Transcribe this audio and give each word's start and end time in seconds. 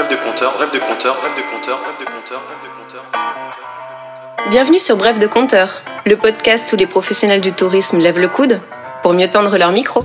rêve 0.00 0.08
de 0.08 0.16
compteur, 0.16 0.58
rêve 0.58 0.70
de 0.72 0.78
compteur, 0.78 1.14
rêve 1.22 1.34
de 1.36 1.42
compteur, 1.42 1.78
rêve 1.84 1.98
de 2.00 2.04
compteur, 2.06 2.40
rêve 2.48 2.58
de 2.62 2.68
compteur. 2.80 4.50
Bienvenue 4.50 4.78
sur 4.78 4.96
Bref 4.96 5.18
de 5.18 5.26
compteur, 5.26 5.82
le 6.06 6.16
podcast 6.16 6.72
où 6.72 6.76
les 6.76 6.86
professionnels 6.86 7.42
du 7.42 7.52
tourisme 7.52 7.98
lèvent 7.98 8.18
le 8.18 8.28
coude 8.28 8.60
pour 9.02 9.12
mieux 9.12 9.28
tendre 9.28 9.58
leur 9.58 9.72
micro. 9.72 10.04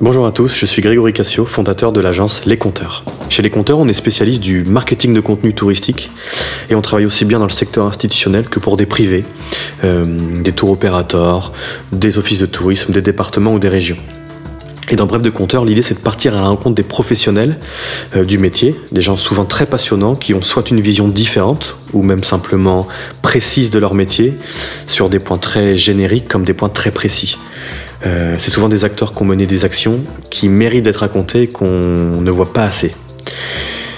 Bonjour 0.00 0.26
à 0.26 0.32
tous, 0.32 0.58
je 0.58 0.66
suis 0.66 0.82
Grégory 0.82 1.12
Cassio, 1.12 1.46
fondateur 1.46 1.92
de 1.92 2.00
l'agence 2.00 2.44
Les 2.44 2.58
Compteurs. 2.58 3.04
Chez 3.28 3.42
Les 3.42 3.50
Compteurs, 3.50 3.78
on 3.78 3.86
est 3.86 3.92
spécialiste 3.92 4.42
du 4.42 4.64
marketing 4.64 5.14
de 5.14 5.20
contenu 5.20 5.54
touristique 5.54 6.10
et 6.68 6.74
on 6.74 6.82
travaille 6.82 7.06
aussi 7.06 7.24
bien 7.24 7.38
dans 7.38 7.46
le 7.46 7.50
secteur 7.50 7.86
institutionnel 7.86 8.48
que 8.48 8.58
pour 8.58 8.76
des 8.76 8.86
privés, 8.86 9.24
euh, 9.84 10.04
des 10.42 10.50
tours 10.50 10.70
opérateurs, 10.70 11.52
des 11.92 12.18
offices 12.18 12.40
de 12.40 12.46
tourisme, 12.46 12.92
des 12.92 13.02
départements 13.02 13.52
ou 13.52 13.60
des 13.60 13.68
régions. 13.68 13.98
Et 14.90 14.96
dans 14.96 15.06
Bref 15.06 15.22
de 15.22 15.30
Compteur, 15.30 15.64
l'idée 15.64 15.82
c'est 15.82 15.94
de 15.94 16.00
partir 16.00 16.34
à 16.34 16.40
la 16.40 16.48
rencontre 16.48 16.74
des 16.74 16.82
professionnels 16.82 17.58
euh, 18.16 18.24
du 18.24 18.38
métier, 18.38 18.74
des 18.90 19.00
gens 19.00 19.16
souvent 19.16 19.44
très 19.44 19.66
passionnants 19.66 20.16
qui 20.16 20.34
ont 20.34 20.42
soit 20.42 20.70
une 20.70 20.80
vision 20.80 21.08
différente 21.08 21.76
ou 21.92 22.02
même 22.02 22.24
simplement 22.24 22.88
précise 23.22 23.70
de 23.70 23.78
leur 23.78 23.94
métier 23.94 24.34
sur 24.86 25.08
des 25.08 25.18
points 25.18 25.38
très 25.38 25.76
génériques 25.76 26.28
comme 26.28 26.44
des 26.44 26.54
points 26.54 26.68
très 26.68 26.90
précis. 26.90 27.38
Euh, 28.04 28.36
c'est 28.40 28.50
souvent 28.50 28.68
des 28.68 28.84
acteurs 28.84 29.14
qui 29.14 29.22
ont 29.22 29.26
mené 29.26 29.46
des 29.46 29.64
actions 29.64 30.00
qui 30.30 30.48
méritent 30.48 30.84
d'être 30.84 30.96
racontées 30.96 31.42
et 31.42 31.48
qu'on 31.48 32.20
ne 32.20 32.30
voit 32.30 32.52
pas 32.52 32.64
assez. 32.64 32.92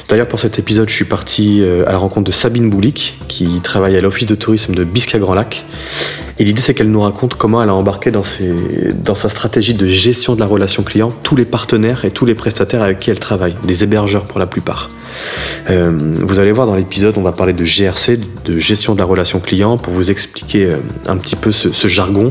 D'ailleurs, 0.08 0.28
pour 0.28 0.38
cet 0.38 0.58
épisode, 0.58 0.88
je 0.90 0.94
suis 0.94 1.06
parti 1.06 1.62
euh, 1.62 1.88
à 1.88 1.92
la 1.92 1.98
rencontre 1.98 2.26
de 2.26 2.32
Sabine 2.32 2.68
Boulic, 2.68 3.18
qui 3.26 3.60
travaille 3.62 3.96
à 3.96 4.02
l'office 4.02 4.26
de 4.26 4.34
tourisme 4.34 4.74
de 4.74 4.84
Bisca 4.84 5.18
Grand 5.18 5.34
Lac 5.34 5.64
et 6.38 6.44
l'idée, 6.44 6.60
c'est 6.60 6.74
qu'elle 6.74 6.90
nous 6.90 7.00
raconte 7.00 7.36
comment 7.36 7.62
elle 7.62 7.68
a 7.68 7.74
embarqué 7.74 8.10
dans, 8.10 8.24
sa 9.14 9.28
stratégie 9.28 9.74
de 9.74 9.86
gestion 9.86 10.34
de 10.34 10.40
la 10.40 10.46
relation 10.46 10.82
client 10.82 11.12
tous 11.22 11.36
les 11.36 11.44
partenaires 11.44 12.04
et 12.04 12.10
tous 12.10 12.26
les 12.26 12.34
prestataires 12.34 12.82
avec 12.82 12.98
qui 12.98 13.10
elle 13.10 13.20
travaille, 13.20 13.56
des 13.64 13.84
hébergeurs 13.84 14.24
pour 14.24 14.40
la 14.40 14.46
plupart. 14.46 14.90
Euh, 15.70 15.92
vous 16.20 16.38
allez 16.40 16.52
voir 16.52 16.66
dans 16.66 16.74
l'épisode, 16.74 17.14
on 17.16 17.22
va 17.22 17.32
parler 17.32 17.52
de 17.52 17.64
GRC, 17.64 18.18
de 18.44 18.58
gestion 18.58 18.94
de 18.94 18.98
la 18.98 19.04
relation 19.04 19.40
client, 19.40 19.78
pour 19.78 19.92
vous 19.92 20.10
expliquer 20.10 20.66
euh, 20.66 20.76
un 21.06 21.16
petit 21.16 21.36
peu 21.36 21.52
ce, 21.52 21.88
jargon. 21.88 22.30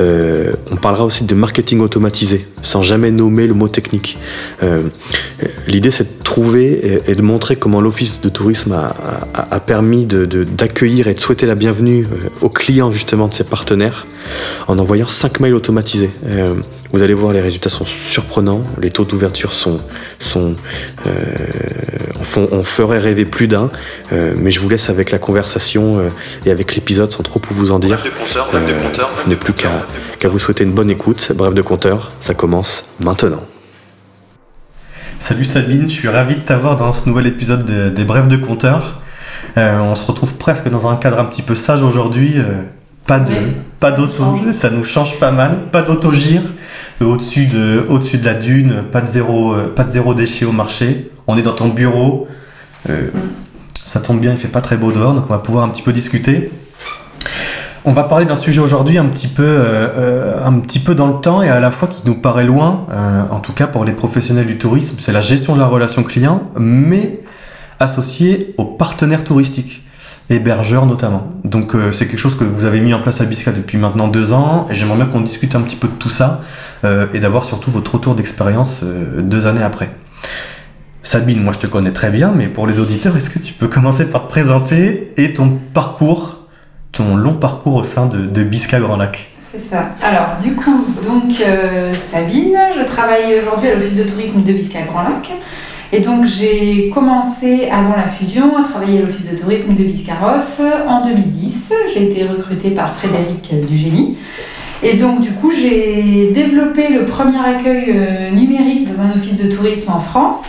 Euh, 0.00 0.54
on 0.70 0.76
parlera 0.76 1.04
aussi 1.04 1.24
de 1.24 1.34
marketing 1.34 1.80
automatisé, 1.80 2.46
sans 2.62 2.82
jamais 2.82 3.10
nommer 3.10 3.46
le 3.46 3.54
mot 3.54 3.68
technique. 3.68 4.18
L'idée, 5.66 5.90
c'est 5.90 6.18
de 6.18 6.22
trouver 6.22 7.00
et, 7.06 7.12
de 7.12 7.22
montrer 7.22 7.56
comment 7.56 7.80
l'Office 7.80 8.20
de 8.20 8.28
tourisme 8.28 8.72
a, 8.72 9.60
permis 9.60 10.06
d'accueillir 10.06 11.06
de, 11.06 11.10
et 11.10 11.14
de 11.14 11.20
souhaiter 11.20 11.46
la 11.46 11.54
bienvenue 11.54 12.06
aux 12.40 12.48
clients 12.48 12.92
justement 12.92 13.30
ses 13.30 13.44
partenaires 13.44 14.06
en 14.68 14.78
envoyant 14.78 15.08
5 15.08 15.40
mails 15.40 15.54
automatisés. 15.54 16.10
Euh, 16.94 16.96
vous 16.96 17.02
allez 17.02 17.14
voir, 17.14 17.32
les 17.32 17.40
résultats 17.40 17.68
sont 17.68 17.86
surprenants, 17.86 18.62
les 18.80 18.90
taux 18.90 19.04
d'ouverture 19.04 19.52
sont, 19.52 19.80
sont 20.18 20.54
euh, 21.06 21.10
on, 22.52 22.64
ferait 22.64 22.98
rêver 22.98 23.24
plus 23.24 23.48
d'un, 23.48 23.70
euh, 24.12 24.34
mais 24.36 24.50
je 24.50 24.60
vous 24.60 24.68
laisse 24.68 24.90
avec 24.90 25.10
la 25.10 25.18
conversation 25.18 26.10
et 26.46 26.50
avec 26.50 26.74
l'épisode 26.74 27.10
sans 27.12 27.22
trop 27.22 27.40
vous 27.50 27.72
en 27.72 27.78
dire. 27.78 27.98
Bref 27.98 28.04
de 28.04 28.72
compteur, 28.82 29.10
je 29.24 29.28
n'ai 29.28 29.36
plus 29.36 29.52
qu'à 29.52 30.28
vous 30.28 30.38
souhaiter 30.38 30.64
une 30.64 30.72
bonne 30.72 30.90
écoute. 30.90 31.32
Bref 31.34 31.54
de 31.54 31.62
compteur, 31.62 32.12
ça 32.20 32.34
commence 32.34 32.90
maintenant. 33.00 33.42
Salut 35.18 35.44
Sabine, 35.44 35.88
je 35.88 35.94
suis 35.94 36.08
ravi 36.08 36.36
de 36.36 36.40
t'avoir 36.40 36.76
dans 36.76 36.92
ce 36.92 37.08
nouvel 37.08 37.26
épisode 37.26 37.64
des, 37.94 38.04
Brefs 38.04 38.28
de 38.28 38.36
compteur. 38.36 39.00
on 39.56 39.94
se 39.94 40.04
retrouve 40.04 40.34
presque 40.34 40.68
dans 40.68 40.88
un 40.88 40.96
cadre 40.96 41.18
un 41.18 41.24
petit 41.24 41.42
peu 41.42 41.54
sage 41.54 41.82
aujourd'hui. 41.82 42.36
Pas 43.06 43.20
de, 43.20 43.34
pas 43.80 43.92
d'auto, 43.92 44.40
ça 44.52 44.70
nous 44.70 44.84
change 44.84 45.18
pas 45.18 45.30
mal. 45.30 45.56
Pas 45.70 45.82
d'autogire 45.82 46.40
au-dessus 47.00 47.46
de, 47.46 47.86
au-dessus 47.88 48.18
de 48.18 48.24
la 48.24 48.34
dune, 48.34 48.84
pas 48.90 49.00
de 49.00 49.06
zéro, 49.06 49.52
euh, 49.52 49.72
pas 49.74 49.84
de 49.84 49.88
zéro 49.88 50.14
déchet 50.14 50.44
au 50.44 50.52
marché. 50.52 51.10
On 51.26 51.36
est 51.36 51.42
dans 51.42 51.52
ton 51.54 51.68
bureau. 51.68 52.28
Euh. 52.88 53.08
Ça 53.74 54.00
tombe 54.00 54.20
bien, 54.20 54.32
il 54.32 54.38
fait 54.38 54.48
pas 54.48 54.60
très 54.60 54.76
beau 54.76 54.92
dehors, 54.92 55.14
donc 55.14 55.24
on 55.28 55.32
va 55.32 55.38
pouvoir 55.38 55.64
un 55.64 55.68
petit 55.68 55.82
peu 55.82 55.92
discuter. 55.92 56.50
On 57.84 57.92
va 57.92 58.04
parler 58.04 58.24
d'un 58.24 58.36
sujet 58.36 58.60
aujourd'hui 58.60 58.96
euh, 58.98 60.44
un 60.44 60.58
petit 60.60 60.78
peu 60.78 60.94
dans 60.94 61.08
le 61.08 61.20
temps 61.20 61.42
et 61.42 61.48
à 61.48 61.60
la 61.60 61.70
fois 61.70 61.86
qui 61.86 62.02
nous 62.06 62.14
paraît 62.14 62.44
loin, 62.44 62.86
en 63.30 63.40
tout 63.40 63.52
cas 63.52 63.66
pour 63.66 63.84
les 63.84 63.92
professionnels 63.92 64.46
du 64.46 64.56
tourisme, 64.56 64.96
c'est 64.98 65.12
la 65.12 65.20
gestion 65.20 65.54
de 65.54 65.60
la 65.60 65.66
relation 65.66 66.02
client, 66.02 66.50
mais 66.58 67.20
associée 67.78 68.54
aux 68.56 68.64
partenaires 68.64 69.22
touristiques 69.22 69.82
hébergeurs 70.30 70.86
notamment. 70.86 71.28
Donc 71.44 71.74
euh, 71.74 71.92
c'est 71.92 72.06
quelque 72.06 72.18
chose 72.18 72.36
que 72.36 72.44
vous 72.44 72.64
avez 72.64 72.80
mis 72.80 72.94
en 72.94 73.00
place 73.00 73.20
à 73.20 73.24
Bisca 73.24 73.52
depuis 73.52 73.78
maintenant 73.78 74.08
deux 74.08 74.32
ans 74.32 74.66
et 74.70 74.74
j'aimerais 74.74 74.96
bien 74.96 75.06
qu'on 75.06 75.20
discute 75.20 75.54
un 75.54 75.60
petit 75.60 75.76
peu 75.76 75.88
de 75.88 75.92
tout 75.92 76.10
ça 76.10 76.40
euh, 76.84 77.06
et 77.12 77.20
d'avoir 77.20 77.44
surtout 77.44 77.70
votre 77.70 77.94
retour 77.94 78.14
d'expérience 78.14 78.80
euh, 78.82 79.20
deux 79.20 79.46
années 79.46 79.62
après. 79.62 79.90
Sabine, 81.02 81.42
moi 81.42 81.52
je 81.52 81.58
te 81.58 81.66
connais 81.66 81.92
très 81.92 82.10
bien, 82.10 82.32
mais 82.34 82.46
pour 82.46 82.66
les 82.66 82.78
auditeurs, 82.78 83.16
est-ce 83.16 83.28
que 83.28 83.38
tu 83.38 83.52
peux 83.52 83.68
commencer 83.68 84.08
par 84.08 84.22
te 84.22 84.28
présenter 84.28 85.12
et 85.16 85.34
ton 85.34 85.58
parcours, 85.74 86.48
ton 86.92 87.16
long 87.16 87.34
parcours 87.34 87.74
au 87.74 87.84
sein 87.84 88.06
de, 88.06 88.24
de 88.24 88.42
Bisca 88.42 88.80
Grand 88.80 88.96
Lac? 88.96 89.30
C'est 89.40 89.58
ça. 89.60 89.90
Alors, 90.02 90.38
du 90.42 90.54
coup, 90.54 90.84
donc 91.04 91.32
Sabine, 92.10 92.58
je 92.76 92.84
travaille 92.84 93.38
aujourd'hui 93.40 93.68
à 93.68 93.76
l'Office 93.76 93.94
de 93.94 94.02
tourisme 94.02 94.42
de 94.42 94.52
Bisca 94.52 94.80
Grand 94.82 95.02
Lac. 95.02 95.30
Et 95.94 96.00
donc 96.00 96.24
j'ai 96.24 96.90
commencé 96.92 97.68
avant 97.70 97.94
la 97.94 98.08
fusion 98.08 98.56
à 98.56 98.64
travailler 98.64 98.98
à 98.98 99.02
l'office 99.02 99.30
de 99.30 99.38
tourisme 99.38 99.76
de 99.76 99.84
Biscarrosse 99.84 100.60
en 100.88 101.02
2010. 101.02 101.72
J'ai 101.94 102.10
été 102.10 102.26
recrutée 102.26 102.70
par 102.70 102.96
Frédéric 102.96 103.54
Dugénie. 103.68 104.18
Et 104.82 104.94
donc 104.94 105.20
du 105.20 105.30
coup 105.30 105.52
j'ai 105.52 106.32
développé 106.32 106.88
le 106.88 107.04
premier 107.04 107.38
accueil 107.38 107.94
euh, 107.94 108.30
numérique 108.32 108.92
dans 108.92 109.02
un 109.02 109.12
office 109.12 109.36
de 109.36 109.48
tourisme 109.48 109.92
en 109.92 110.00
France, 110.00 110.48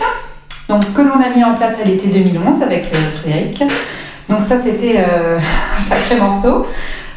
donc 0.67 0.81
que 0.95 1.01
l'on 1.01 1.21
a 1.21 1.29
mis 1.35 1.43
en 1.43 1.53
place 1.53 1.75
à 1.79 1.87
l'été 1.87 2.07
2011 2.07 2.63
avec 2.63 2.85
euh, 2.91 2.97
Frédéric. 3.21 3.63
Donc 4.27 4.39
ça 4.39 4.57
c'était 4.57 4.97
euh, 4.97 5.37
un 5.77 5.81
sacré 5.87 6.15
morceau. 6.15 6.65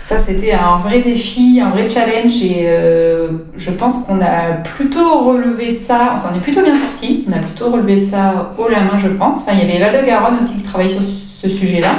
Ça, 0.08 0.16
c'était 0.16 0.52
un 0.52 0.78
vrai 0.78 1.00
défi, 1.00 1.60
un 1.62 1.68
vrai 1.68 1.86
challenge 1.86 2.42
et 2.42 2.62
euh, 2.62 3.28
je 3.58 3.70
pense 3.70 4.04
qu'on 4.04 4.22
a 4.22 4.52
plutôt 4.64 5.24
relevé 5.24 5.70
ça, 5.70 6.14
on 6.14 6.16
s'en 6.16 6.34
est 6.34 6.40
plutôt 6.40 6.62
bien 6.62 6.74
sorti, 6.74 7.26
on 7.28 7.32
a 7.34 7.40
plutôt 7.40 7.70
relevé 7.70 8.00
ça 8.00 8.54
haut 8.56 8.70
la 8.70 8.80
main, 8.80 8.96
je 8.96 9.08
pense. 9.08 9.42
Enfin, 9.42 9.52
il 9.52 9.68
y 9.68 9.70
avait 9.70 9.78
Val 9.78 10.00
de 10.00 10.06
Garonne 10.06 10.38
aussi 10.38 10.56
qui 10.56 10.62
travaillait 10.62 10.94
sur 10.94 11.02
ce 11.42 11.50
sujet-là. 11.50 11.90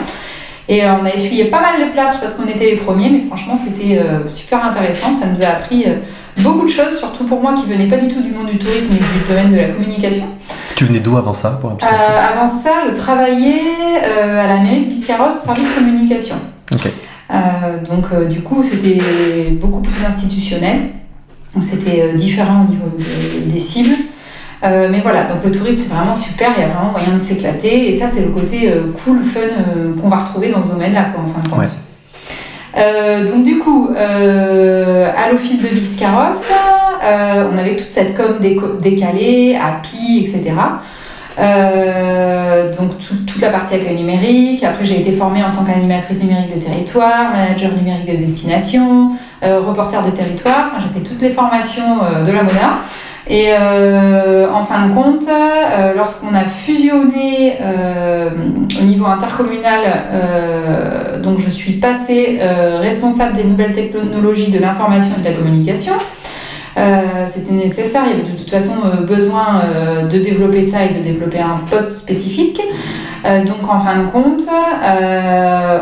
Et 0.67 0.83
euh, 0.83 0.95
on 0.99 1.05
a 1.05 1.13
essuyé 1.13 1.51
pas 1.51 1.61
mal 1.61 1.87
de 1.87 1.91
plâtre 1.91 2.19
parce 2.19 2.33
qu'on 2.33 2.47
était 2.47 2.71
les 2.71 2.77
premiers, 2.77 3.11
mais 3.11 3.21
franchement, 3.27 3.55
c'était 3.55 3.99
euh, 3.99 4.27
super 4.27 4.65
intéressant. 4.65 5.11
Ça 5.11 5.27
nous 5.27 5.43
a 5.43 5.49
appris 5.49 5.85
beaucoup 6.37 6.65
de 6.65 6.71
choses, 6.71 6.97
surtout 6.97 7.25
pour 7.25 7.39
moi 7.39 7.53
qui 7.53 7.67
venais 7.67 7.87
pas 7.87 7.97
du 7.97 8.07
tout 8.07 8.23
du 8.23 8.31
monde 8.31 8.47
du 8.47 8.57
tourisme, 8.57 8.93
mais 8.93 8.97
du 8.97 9.27
domaine 9.29 9.51
de 9.51 9.57
la 9.57 9.67
communication. 9.67 10.25
Tu 10.75 10.85
venais 10.85 10.99
d'où 10.99 11.15
avant 11.15 11.33
ça 11.33 11.59
pour 11.61 11.69
un 11.69 11.75
petit 11.75 11.85
Avant 11.85 12.47
ça, 12.47 12.71
je 12.87 12.95
travaillais 12.95 13.61
à 14.19 14.47
la 14.47 14.57
mairie 14.61 14.85
de 14.85 14.89
Biscarrosse, 14.89 15.43
service 15.43 15.69
communication. 15.77 16.37
Ok. 16.71 16.91
Euh, 17.31 17.77
donc 17.87 18.05
euh, 18.11 18.25
du 18.25 18.41
coup, 18.41 18.63
c'était 18.63 18.99
beaucoup 19.51 19.81
plus 19.81 20.03
institutionnel. 20.05 20.77
C'était 21.59 22.01
euh, 22.01 22.13
différent 22.13 22.65
au 22.65 22.71
niveau 22.71 22.91
des 23.45 23.59
cibles. 23.59 23.95
mais 24.63 24.99
voilà, 25.01 25.23
donc 25.25 25.43
le 25.43 25.51
tourisme 25.51 25.83
c'est 25.83 25.93
vraiment 25.93 26.13
super, 26.13 26.51
il 26.57 26.61
y 26.61 26.63
a 26.63 26.67
vraiment 26.67 26.91
moyen 26.91 27.13
de 27.13 27.19
s'éclater 27.19 27.89
et 27.89 27.97
ça 27.97 28.07
c'est 28.07 28.21
le 28.21 28.31
côté 28.31 28.71
cool, 29.01 29.23
fun 29.23 29.39
qu'on 30.01 30.09
va 30.09 30.17
retrouver 30.17 30.51
dans 30.51 30.61
ce 30.61 30.73
domaine-là 30.73 31.13
en 31.17 31.25
fin 31.25 31.41
de 31.41 31.49
compte. 31.49 33.31
donc 33.31 33.45
du 33.45 33.57
coup, 33.59 33.89
à 33.95 35.31
l'office 35.31 35.61
de 35.63 35.69
Biscarrosse, 35.69 36.51
on 37.01 37.57
avait 37.57 37.77
toute 37.77 37.91
cette 37.91 38.17
com 38.17 38.37
décalée, 38.81 39.55
API, 39.55 40.25
etc. 40.25 40.51
Euh, 41.39 42.75
donc 42.75 42.97
toute 42.97 43.41
la 43.41 43.49
partie 43.49 43.75
accueil 43.75 43.95
numérique. 43.95 44.63
Après, 44.63 44.85
j'ai 44.85 44.99
été 44.99 45.11
formée 45.11 45.43
en 45.43 45.51
tant 45.51 45.63
qu'animatrice 45.63 46.21
numérique 46.21 46.53
de 46.53 46.61
territoire, 46.61 47.31
manager 47.31 47.71
numérique 47.73 48.11
de 48.11 48.17
destination, 48.17 49.11
euh, 49.43 49.59
reporter 49.59 50.03
de 50.03 50.11
territoire. 50.11 50.71
J'ai 50.79 50.99
fait 50.99 51.05
toutes 51.05 51.21
les 51.21 51.29
formations 51.29 51.99
euh, 52.03 52.23
de 52.23 52.31
la 52.31 52.43
MONA. 52.43 52.81
Et 53.31 53.53
en 53.53 54.63
fin 54.63 54.87
de 54.87 54.93
compte, 54.95 55.27
lorsqu'on 55.95 56.33
a 56.33 56.45
fusionné 56.45 57.59
au 58.79 58.83
niveau 58.83 59.05
intercommunal, 59.05 61.21
donc 61.21 61.37
je 61.37 61.51
suis 61.51 61.73
passée 61.73 62.39
responsable 62.79 63.35
des 63.35 63.43
nouvelles 63.43 63.73
technologies 63.73 64.49
de 64.49 64.57
l'information 64.57 65.13
et 65.15 65.21
de 65.21 65.29
la 65.29 65.35
communication. 65.35 65.93
Euh, 66.77 67.25
c'était 67.25 67.53
nécessaire, 67.53 68.03
il 68.05 68.17
y 68.17 68.21
avait 68.21 68.31
de 68.31 68.37
toute 68.37 68.49
façon 68.49 68.75
euh, 68.85 69.01
besoin 69.01 69.63
euh, 69.63 70.07
de 70.07 70.19
développer 70.19 70.61
ça 70.61 70.85
et 70.85 70.93
de 70.93 71.03
développer 71.03 71.39
un 71.39 71.57
poste 71.69 71.97
spécifique. 71.97 72.61
donc 73.45 73.69
en 73.69 73.79
fin 73.79 73.97
de 74.01 74.09
compte, 74.09 74.43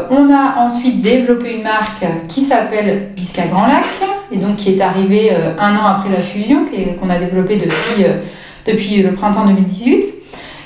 on 0.09 0.33
a 0.33 0.55
ensuite 0.59 1.01
développé 1.01 1.57
une 1.57 1.63
marque 1.63 2.05
qui 2.27 2.41
s'appelle 2.41 3.09
Bisca 3.15 3.43
Grand 3.47 3.67
Lac, 3.67 3.85
et 4.31 4.37
donc 4.37 4.55
qui 4.55 4.73
est 4.73 4.81
arrivée 4.81 5.31
un 5.59 5.75
an 5.75 5.85
après 5.85 6.09
la 6.09 6.19
fusion, 6.19 6.65
qu'on 6.99 7.09
a 7.09 7.19
développée 7.19 7.57
depuis, 7.57 8.05
depuis 8.65 9.03
le 9.03 9.13
printemps 9.13 9.45
2018 9.45 10.16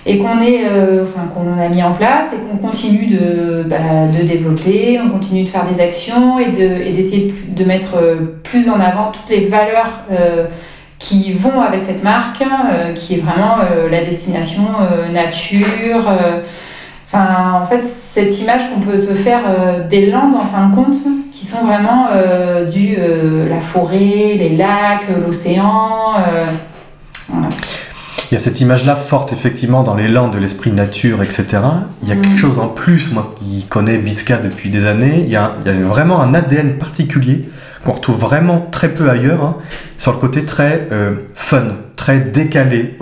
et 0.05 0.17
qu'on 0.17 0.39
euh, 0.41 1.05
qu'on 1.33 1.59
a 1.59 1.67
mis 1.69 1.83
en 1.83 1.93
place 1.93 2.27
et 2.33 2.37
qu'on 2.37 2.57
continue 2.57 3.05
de, 3.05 3.63
bah, 3.63 4.07
de, 4.07 4.25
développer, 4.25 4.99
on 4.99 5.09
continue 5.09 5.43
de 5.43 5.49
faire 5.49 5.65
des 5.65 5.79
actions 5.79 6.39
et 6.39 6.47
d'essayer 6.47 7.33
de, 7.47 7.63
mettre 7.63 7.97
euh, 7.97 8.39
plus 8.43 8.69
en 8.69 8.79
avant 8.79 9.11
toutes 9.11 9.29
les 9.29 9.45
valeurs 9.45 10.01
euh, 10.11 10.47
qui 10.97 11.33
vont 11.33 11.61
avec 11.61 11.81
cette 11.81 12.03
marque, 12.03 12.43
qui 12.93 13.15
est 13.15 13.17
vraiment 13.17 13.55
la 13.89 14.03
destination 14.03 14.61
nature. 15.11 16.03
Enfin, 17.07 17.59
en 17.59 17.65
fait, 17.65 17.83
cette 17.83 18.39
image 18.39 18.69
qu'on 18.69 18.81
peut 18.81 18.97
se 18.97 19.13
faire 19.13 19.41
des 19.89 20.11
Landes, 20.11 20.35
en 20.35 20.45
fin 20.45 20.67
de 20.67 20.75
compte, 20.75 20.95
qui 21.31 21.43
sont 21.43 21.65
vraiment 21.65 22.09
du 22.71 22.97
la 23.49 23.59
forêt, 23.59 24.35
les 24.37 24.55
lacs, 24.55 25.07
l'océan. 25.25 26.13
Il 28.31 28.35
y 28.35 28.37
a 28.37 28.39
cette 28.39 28.61
image-là 28.61 28.95
forte, 28.95 29.33
effectivement, 29.33 29.83
dans 29.83 29.93
l'élan 29.93 30.29
de 30.29 30.37
l'esprit 30.37 30.71
nature, 30.71 31.21
etc. 31.21 31.47
Il 32.01 32.07
y 32.07 32.13
a 32.13 32.15
quelque 32.15 32.35
mm. 32.35 32.37
chose 32.37 32.59
en 32.59 32.69
plus, 32.69 33.11
moi 33.11 33.35
qui 33.37 33.65
connais 33.65 33.97
Bisca 33.97 34.37
depuis 34.37 34.69
des 34.69 34.85
années, 34.85 35.23
il 35.25 35.29
y 35.29 35.35
a, 35.35 35.53
vraiment 35.65 36.21
un 36.21 36.33
ADN 36.33 36.77
particulier 36.77 37.49
qu'on 37.83 37.91
retrouve 37.91 38.17
vraiment 38.17 38.69
très 38.71 38.87
peu 38.87 39.09
ailleurs, 39.09 39.43
hein, 39.43 39.57
sur 39.97 40.13
le 40.13 40.17
côté 40.17 40.45
très 40.45 40.87
euh, 40.93 41.15
fun, 41.35 41.63
très 41.97 42.19
décalé. 42.19 42.97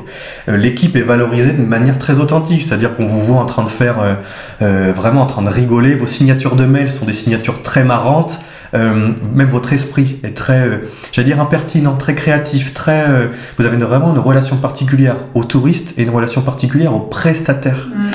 Euh, 0.48 0.58
l'équipe 0.58 0.96
est 0.96 1.02
valorisée 1.02 1.52
de 1.52 1.62
manière 1.62 2.00
très 2.00 2.18
authentique, 2.18 2.64
c'est-à-dire 2.68 2.96
qu'on 2.96 3.06
vous 3.06 3.22
voit 3.22 3.38
en 3.38 3.46
train 3.46 3.64
de 3.64 3.70
faire, 3.70 4.18
euh, 4.64 4.94
vraiment 4.96 5.22
en 5.22 5.28
train 5.28 5.44
de 5.44 5.50
rigoler, 5.50 5.94
vos 5.94 6.08
signatures 6.08 6.56
de 6.56 6.66
mail 6.66 6.90
sont 6.90 7.06
des 7.06 7.14
signatures 7.14 7.62
très 7.62 7.84
marrantes, 7.84 8.42
euh, 8.74 9.12
même 9.33 9.48
votre 9.48 9.74
esprit 9.74 10.19
est 10.24 10.36
très, 10.36 10.60
euh, 10.60 10.89
j'allais 11.12 11.27
dire 11.27 11.42
impertinent, 11.42 11.95
très 11.95 12.16
créatif, 12.16 12.74
très. 12.74 13.10
Euh, 13.10 13.27
vous 13.57 13.66
avez 13.66 13.77
vraiment 13.77 14.12
une 14.12 14.19
relation 14.19 14.57
particulière 14.57 15.16
aux 15.33 15.44
touristes 15.44 15.94
et 15.98 16.04
une 16.04 16.10
relation 16.10 16.42
particulière 16.42 16.94
aux 16.94 17.00
prestataires. 17.00 17.89
Mm. 17.94 18.12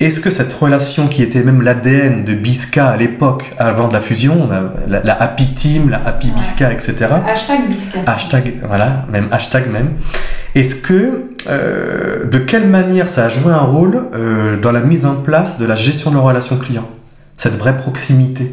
Est-ce 0.00 0.20
que 0.20 0.30
cette 0.30 0.52
relation 0.52 1.06
qui 1.06 1.22
était 1.22 1.44
même 1.44 1.62
l'ADN 1.62 2.24
de 2.24 2.34
Bisca 2.34 2.88
à 2.88 2.96
l'époque, 2.96 3.52
avant 3.58 3.86
de 3.86 3.92
la 3.92 4.00
fusion, 4.00 4.48
la, 4.88 5.22
Happy 5.22 5.54
Team, 5.54 5.88
la 5.88 6.04
Happy 6.04 6.32
Bisca, 6.32 6.72
etc. 6.72 7.06
Hashtag 7.24 7.68
Bisca. 7.68 8.00
Hashtag, 8.04 8.54
voilà, 8.66 9.06
même 9.12 9.28
hashtag 9.30 9.70
même. 9.70 9.92
Est-ce 10.56 10.74
que, 10.74 11.30
de 11.46 12.38
quelle 12.38 12.66
manière 12.66 13.08
ça 13.08 13.26
a 13.26 13.28
joué 13.28 13.52
un 13.52 13.58
rôle 13.58 14.08
dans 14.60 14.72
la 14.72 14.80
mise 14.80 15.06
en 15.06 15.14
place 15.14 15.58
de 15.58 15.64
la 15.64 15.76
gestion 15.76 16.10
de 16.10 16.16
la 16.16 16.22
relation 16.22 16.56
client? 16.56 16.88
Cette 17.36 17.56
vraie 17.56 17.76
proximité? 17.76 18.52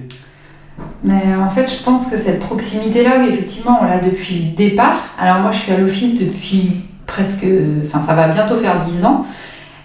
Mais 1.04 1.36
en 1.36 1.50
fait, 1.50 1.68
je 1.68 1.84
pense 1.84 2.08
que 2.08 2.18
cette 2.18 2.40
proximité-là, 2.40 3.18
oui, 3.20 3.30
effectivement, 3.30 3.80
on 3.82 3.86
l'a 3.86 4.00
depuis 4.00 4.36
le 4.36 4.56
départ. 4.56 4.98
Alors 5.20 5.40
moi, 5.40 5.52
je 5.52 5.60
suis 5.60 5.72
à 5.72 5.78
l'office 5.78 6.20
depuis 6.20 6.72
presque, 7.08 7.46
enfin, 7.86 8.02
ça 8.02 8.14
va 8.14 8.28
bientôt 8.28 8.56
faire 8.58 8.80
10 8.80 9.06
ans. 9.06 9.26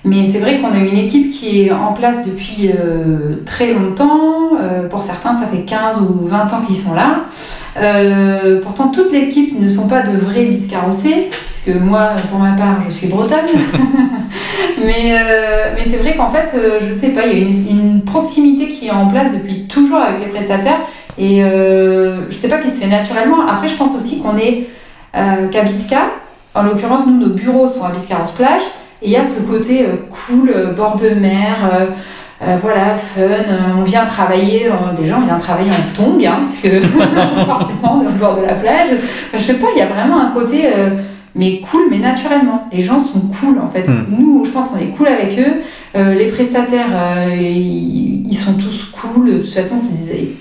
Mais 0.06 0.24
c'est 0.24 0.38
vrai 0.38 0.60
qu'on 0.60 0.72
a 0.72 0.78
une 0.78 0.96
équipe 0.96 1.30
qui 1.30 1.62
est 1.62 1.72
en 1.72 1.92
place 1.92 2.24
depuis 2.24 2.70
euh, 2.70 3.42
très 3.44 3.74
longtemps. 3.74 4.50
Euh, 4.60 4.86
pour 4.88 5.02
certains, 5.02 5.32
ça 5.32 5.48
fait 5.48 5.62
15 5.62 6.00
ou 6.02 6.26
20 6.28 6.52
ans 6.52 6.60
qu'ils 6.64 6.76
sont 6.76 6.94
là. 6.94 7.24
Euh, 7.76 8.60
pourtant, 8.62 8.88
toute 8.88 9.10
l'équipe 9.10 9.60
ne 9.60 9.68
sont 9.68 9.88
pas 9.88 10.02
de 10.02 10.16
vrais 10.16 10.44
biscarrossés, 10.44 11.28
puisque 11.30 11.76
moi, 11.80 12.10
pour 12.30 12.38
ma 12.38 12.52
part, 12.52 12.76
je 12.88 12.94
suis 12.94 13.08
bretonne. 13.08 13.46
mais 14.78 15.18
mais 15.74 15.84
c'est 15.84 15.96
vrai 15.96 16.14
qu'en 16.14 16.30
fait, 16.30 16.56
je 16.84 16.90
sais 16.90 17.08
pas, 17.08 17.26
il 17.26 17.38
y 17.38 17.42
a 17.42 17.48
une, 17.48 17.78
une, 17.78 18.02
proximité 18.02 18.68
qui 18.68 18.86
est 18.86 18.92
en 18.92 19.08
place 19.08 19.34
depuis 19.34 19.66
toujours 19.66 19.98
avec 19.98 20.20
les 20.20 20.28
prestataires. 20.28 20.80
Et 21.18 21.40
je 21.40 22.34
sais 22.34 22.48
pas 22.48 22.58
qui 22.58 22.70
se 22.70 22.80
fait 22.82 22.88
naturellement. 22.88 23.46
Après, 23.46 23.68
je 23.68 23.76
pense 23.76 23.96
aussi 23.96 24.20
qu'on 24.20 24.36
est 24.36 24.68
qu'à 25.12 25.62
Bisca. 25.62 26.02
En 26.54 26.62
l'occurrence, 26.62 27.06
nous, 27.06 27.18
nos 27.18 27.34
bureaux 27.34 27.68
sont 27.68 27.84
à 27.84 27.90
Biscarros 27.90 28.32
Plage. 28.36 28.62
Et 29.02 29.06
il 29.06 29.12
y 29.12 29.16
a 29.16 29.22
ce 29.22 29.42
côté 29.42 29.84
euh, 29.84 29.96
cool, 30.10 30.50
euh, 30.54 30.72
bord 30.72 30.96
de 30.96 31.10
mer, 31.10 31.70
euh, 32.42 32.56
voilà, 32.60 32.94
fun. 32.94 33.22
on 33.78 33.82
vient 33.82 34.04
travailler, 34.04 34.70
déjà 34.98 35.18
on 35.18 35.24
vient 35.24 35.36
travailler 35.36 35.70
en 35.70 35.94
tongue, 35.94 36.24
hein, 36.24 36.40
puisque 36.46 36.82
forcément 37.46 37.98
on 37.98 38.02
est 38.02 38.08
au 38.08 38.18
bord 38.18 38.36
de 38.36 38.42
la 38.42 38.54
plage. 38.54 38.88
je 39.32 39.38
sais 39.38 39.54
pas, 39.54 39.68
il 39.74 39.78
y 39.78 39.82
a 39.82 39.86
vraiment 39.86 40.20
un 40.20 40.30
côté, 40.32 40.64
mais 41.34 41.60
cool, 41.60 41.84
mais 41.90 41.98
naturellement. 41.98 42.68
Les 42.72 42.82
gens 42.82 42.98
sont 42.98 43.20
cool 43.20 43.58
en 43.58 43.66
fait. 43.66 43.88
Hmm. 43.88 44.04
Nous, 44.10 44.44
je 44.44 44.50
pense 44.50 44.68
qu'on 44.68 44.78
est 44.78 44.94
cool 44.96 45.08
avec 45.08 45.38
eux. 45.38 45.62
les 45.94 46.26
prestataires, 46.26 47.16
ils, 47.40 48.36
sont 48.36 48.52
tous 48.52 48.92
cool. 48.92 49.32
De 49.32 49.38
toute 49.38 49.54
façon, 49.54 49.76
c'est 49.76 50.14
des 50.14 50.36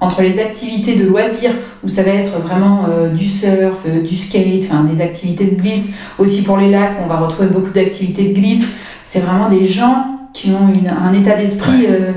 entre 0.00 0.22
les 0.22 0.38
activités 0.38 0.96
de 0.96 1.04
loisirs, 1.04 1.52
où 1.82 1.88
ça 1.88 2.02
va 2.02 2.10
être 2.10 2.38
vraiment 2.40 2.86
euh, 2.88 3.08
du 3.08 3.24
surf, 3.24 3.82
euh, 3.86 4.02
du 4.02 4.16
skate, 4.16 4.68
des 4.90 5.00
activités 5.00 5.44
de 5.44 5.60
glisse, 5.60 5.94
aussi 6.18 6.42
pour 6.42 6.56
les 6.56 6.70
lacs, 6.70 6.96
on 7.02 7.08
va 7.08 7.16
retrouver 7.16 7.48
beaucoup 7.48 7.70
d'activités 7.70 8.28
de 8.28 8.34
glisse. 8.34 8.72
C'est 9.02 9.20
vraiment 9.20 9.48
des 9.48 9.66
gens 9.66 10.18
qui 10.32 10.50
ont 10.50 10.72
un 10.90 11.12
état 11.12 11.36
d'esprit. 11.36 11.86
Euh, 11.88 12.12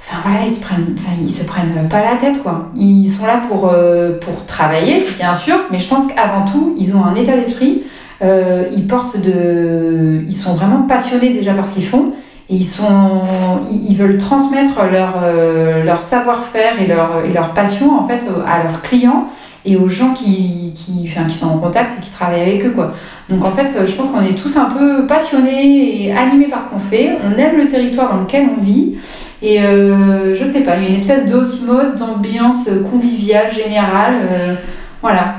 enfin 0.00 0.18
voilà, 0.24 0.44
ils 0.44 0.50
se 0.50 0.62
prennent, 0.62 0.96
ils 1.20 1.30
se 1.30 1.44
prennent 1.44 1.88
pas 1.88 2.02
la 2.02 2.16
tête 2.16 2.42
quoi. 2.42 2.70
Ils 2.76 3.06
sont 3.06 3.26
là 3.26 3.40
pour, 3.48 3.72
pour 4.20 4.46
travailler, 4.46 5.04
bien 5.18 5.34
sûr, 5.34 5.56
mais 5.70 5.78
je 5.78 5.88
pense 5.88 6.12
qu'avant 6.12 6.44
tout, 6.44 6.74
ils 6.78 6.96
ont 6.96 7.04
un 7.04 7.14
état 7.14 7.36
d'esprit. 7.36 7.82
ils 8.22 8.86
portent 8.88 9.20
de, 9.20 10.24
ils 10.26 10.34
sont 10.34 10.54
vraiment 10.54 10.82
passionnés 10.82 11.30
déjà 11.30 11.54
par 11.54 11.68
ce 11.68 11.74
qu'ils 11.74 11.86
font 11.86 12.12
ils, 12.52 12.64
sont, 12.64 13.22
ils 13.70 13.96
veulent 13.96 14.18
transmettre 14.18 14.82
leur, 14.90 15.14
euh, 15.22 15.84
leur 15.84 16.02
savoir-faire 16.02 16.80
et 16.80 16.86
leur, 16.86 17.24
et 17.24 17.32
leur 17.32 17.54
passion 17.54 17.98
en 17.98 18.06
fait 18.06 18.24
à 18.46 18.62
leurs 18.62 18.82
clients 18.82 19.26
et 19.64 19.76
aux 19.76 19.88
gens 19.88 20.12
qui, 20.12 20.72
qui, 20.74 21.08
enfin, 21.08 21.26
qui 21.26 21.36
sont 21.36 21.46
en 21.46 21.58
contact 21.58 21.98
et 21.98 22.02
qui 22.02 22.10
travaillent 22.10 22.42
avec 22.42 22.64
eux. 22.66 22.70
Quoi. 22.70 22.94
Donc 23.28 23.44
en 23.44 23.52
fait, 23.52 23.68
je 23.86 23.92
pense 23.92 24.08
qu'on 24.08 24.20
est 24.20 24.36
tous 24.36 24.56
un 24.56 24.66
peu 24.66 25.06
passionnés 25.06 26.06
et 26.06 26.12
animés 26.12 26.48
par 26.48 26.62
ce 26.62 26.70
qu'on 26.70 26.80
fait. 26.80 27.16
On 27.24 27.38
aime 27.38 27.56
le 27.56 27.66
territoire 27.66 28.12
dans 28.12 28.20
lequel 28.20 28.48
on 28.58 28.62
vit. 28.62 28.94
Et 29.40 29.60
euh, 29.60 30.34
je 30.34 30.44
sais 30.44 30.60
pas, 30.60 30.76
il 30.76 30.82
y 30.82 30.86
a 30.86 30.88
une 30.88 30.94
espèce 30.94 31.26
d'osmose, 31.30 31.96
d'ambiance 31.96 32.68
conviviale, 32.90 33.52
générale. 33.52 34.14
Euh, 34.30 34.54
voilà, 35.00 35.34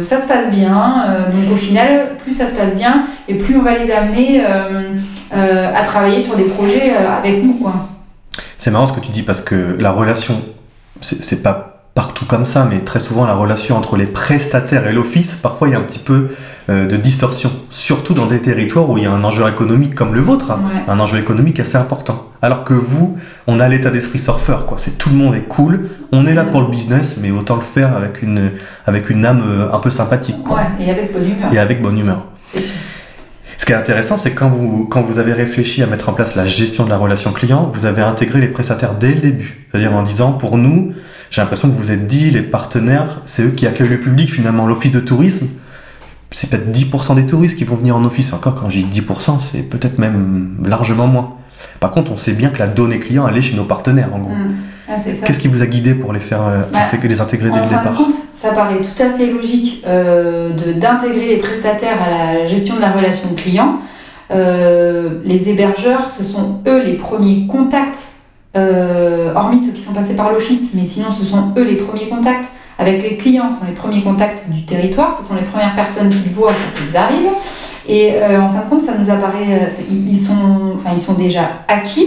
ça 0.00 0.16
se 0.16 0.28
passe 0.28 0.50
bien. 0.50 1.04
Euh, 1.08 1.30
donc 1.30 1.52
au 1.52 1.56
final, 1.56 2.12
plus 2.18 2.32
ça 2.32 2.46
se 2.46 2.54
passe 2.54 2.76
bien 2.76 3.04
et 3.28 3.34
plus 3.34 3.56
on 3.56 3.62
va 3.62 3.76
les 3.76 3.90
amener 3.90 4.42
à 5.32 5.82
travailler 5.82 6.22
sur 6.22 6.36
des 6.36 6.44
projets 6.44 6.94
avec 6.94 7.42
nous. 7.42 7.54
Quoi. 7.54 7.72
C'est 8.58 8.70
marrant 8.70 8.86
ce 8.86 8.92
que 8.92 9.00
tu 9.00 9.10
dis 9.10 9.22
parce 9.22 9.40
que 9.40 9.76
la 9.78 9.90
relation, 9.90 10.34
c'est, 11.00 11.22
c'est 11.22 11.42
pas 11.42 11.84
partout 11.94 12.26
comme 12.26 12.44
ça, 12.44 12.66
mais 12.68 12.80
très 12.80 13.00
souvent 13.00 13.26
la 13.26 13.34
relation 13.34 13.76
entre 13.76 13.96
les 13.96 14.06
prestataires 14.06 14.86
et 14.86 14.92
l'office, 14.92 15.34
parfois 15.34 15.68
il 15.68 15.72
y 15.72 15.74
a 15.74 15.78
un 15.78 15.82
petit 15.82 15.98
peu 15.98 16.30
de 16.68 16.96
distorsion, 16.96 17.50
surtout 17.70 18.12
dans 18.12 18.26
des 18.26 18.42
territoires 18.42 18.90
où 18.90 18.98
il 18.98 19.04
y 19.04 19.06
a 19.06 19.12
un 19.12 19.22
enjeu 19.22 19.48
économique 19.48 19.94
comme 19.94 20.14
le 20.14 20.20
vôtre, 20.20 20.50
hein. 20.50 20.60
un 20.88 20.98
enjeu 20.98 21.18
économique 21.18 21.60
assez 21.60 21.76
important. 21.76 22.26
Alors 22.42 22.64
que 22.64 22.74
vous, 22.74 23.16
on 23.46 23.60
a 23.60 23.68
l'état 23.68 23.90
d'esprit 23.90 24.18
surfeur, 24.18 24.66
quoi. 24.66 24.78
C'est 24.78 24.98
tout 24.98 25.10
le 25.10 25.16
monde 25.16 25.34
est 25.34 25.48
cool, 25.48 25.88
on 26.12 26.26
est 26.26 26.34
là 26.34 26.44
pour 26.44 26.60
le 26.60 26.68
business, 26.68 27.16
mais 27.20 27.30
autant 27.30 27.56
le 27.56 27.62
faire 27.62 27.96
avec 27.96 28.22
une, 28.22 28.52
avec 28.86 29.10
une 29.10 29.24
âme 29.24 29.42
euh, 29.44 29.72
un 29.72 29.78
peu 29.78 29.90
sympathique. 29.90 30.48
Ouais, 30.48 30.62
et 30.78 30.90
avec 30.90 31.12
bonne 31.12 31.30
humeur. 31.30 31.52
Et 31.52 31.58
avec 31.58 31.82
bonne 31.82 31.98
humeur. 31.98 32.22
Ce 33.66 33.72
qui 33.72 33.74
est 33.74 33.80
intéressant, 33.80 34.16
c'est 34.16 34.30
quand 34.30 34.48
vous, 34.48 34.84
quand 34.84 35.00
vous 35.00 35.18
avez 35.18 35.32
réfléchi 35.32 35.82
à 35.82 35.88
mettre 35.88 36.08
en 36.08 36.12
place 36.12 36.36
la 36.36 36.46
gestion 36.46 36.84
de 36.84 36.88
la 36.88 36.98
relation 36.98 37.32
client, 37.32 37.68
vous 37.68 37.84
avez 37.84 38.00
intégré 38.00 38.40
les 38.40 38.46
prestataires 38.46 38.94
dès 38.94 39.12
le 39.12 39.20
début. 39.20 39.66
C'est-à-dire 39.72 39.92
en 39.92 40.04
disant, 40.04 40.30
pour 40.30 40.56
nous, 40.56 40.92
j'ai 41.32 41.40
l'impression 41.40 41.68
que 41.68 41.74
vous 41.74 41.90
êtes 41.90 42.06
dit, 42.06 42.30
les 42.30 42.42
partenaires, 42.42 43.22
c'est 43.26 43.42
eux 43.42 43.50
qui 43.50 43.66
accueillent 43.66 43.88
le 43.88 43.98
public, 43.98 44.32
finalement, 44.32 44.68
l'office 44.68 44.92
de 44.92 45.00
tourisme. 45.00 45.48
C'est 46.30 46.48
peut-être 46.48 46.70
10% 46.70 47.16
des 47.16 47.26
touristes 47.26 47.58
qui 47.58 47.64
vont 47.64 47.74
venir 47.74 47.96
en 47.96 48.04
office. 48.04 48.32
Encore, 48.32 48.54
quand 48.54 48.70
je 48.70 48.82
dis 48.82 49.00
10%, 49.00 49.40
c'est 49.40 49.62
peut-être 49.64 49.98
même 49.98 50.58
largement 50.64 51.08
moins. 51.08 51.34
Par 51.80 51.90
contre, 51.90 52.12
on 52.12 52.16
sait 52.16 52.34
bien 52.34 52.50
que 52.50 52.60
la 52.60 52.68
donnée 52.68 53.00
client, 53.00 53.26
elle 53.26 53.36
est 53.36 53.42
chez 53.42 53.56
nos 53.56 53.64
partenaires, 53.64 54.14
en 54.14 54.20
gros. 54.20 54.32
Mm. 54.32 54.54
Ah, 54.88 54.94
Qu'est-ce 54.96 55.38
qui 55.38 55.48
vous 55.48 55.62
a 55.62 55.66
guidé 55.66 55.94
pour 55.94 56.12
les 56.12 56.20
faire 56.20 56.46
euh, 56.46 56.62
bah, 56.72 56.78
les 57.02 57.20
intégrer 57.20 57.50
dès 57.50 57.60
le 57.60 57.66
départ 57.66 57.94
compte, 57.94 58.12
Ça 58.30 58.52
paraît 58.52 58.80
tout 58.80 59.02
à 59.02 59.10
fait 59.10 59.26
logique 59.26 59.82
euh, 59.86 60.52
d'intégrer 60.74 61.28
les 61.28 61.36
prestataires 61.38 61.98
à 62.02 62.10
la 62.10 62.46
gestion 62.46 62.76
de 62.76 62.80
la 62.80 62.92
relation 62.92 63.28
client. 63.34 63.78
Euh, 64.30 65.20
les 65.24 65.48
hébergeurs, 65.48 66.08
ce 66.08 66.22
sont 66.22 66.60
eux 66.66 66.82
les 66.82 66.94
premiers 66.94 67.46
contacts, 67.46 67.98
hormis 68.54 69.58
ceux 69.60 69.72
qui 69.72 69.82
sont 69.82 69.92
passés 69.92 70.16
par 70.16 70.32
l'office, 70.32 70.72
mais 70.74 70.84
sinon 70.84 71.08
ce 71.10 71.24
sont 71.24 71.52
eux 71.58 71.64
les 71.64 71.76
premiers 71.76 72.08
contacts 72.08 72.46
avec 72.78 73.02
les 73.02 73.16
clients, 73.16 73.48
ce 73.50 73.60
sont 73.60 73.66
les 73.66 73.72
premiers 73.72 74.02
contacts 74.02 74.48
du 74.50 74.64
territoire, 74.64 75.12
ce 75.12 75.26
sont 75.26 75.34
les 75.34 75.42
premières 75.42 75.74
personnes 75.74 76.10
qu'ils 76.10 76.32
voient 76.32 76.52
quand 76.52 76.82
ils 76.88 76.96
arrivent. 76.96 77.32
Et 77.88 78.14
euh, 78.14 78.40
en 78.40 78.48
fin 78.48 78.64
de 78.64 78.68
compte, 78.68 78.82
ça 78.82 78.98
nous 78.98 79.08
apparaît, 79.10 79.62
euh, 79.62 79.82
ils, 79.90 80.18
sont, 80.18 80.74
enfin, 80.74 80.90
ils 80.92 81.00
sont 81.00 81.14
déjà 81.14 81.60
acquis, 81.68 82.06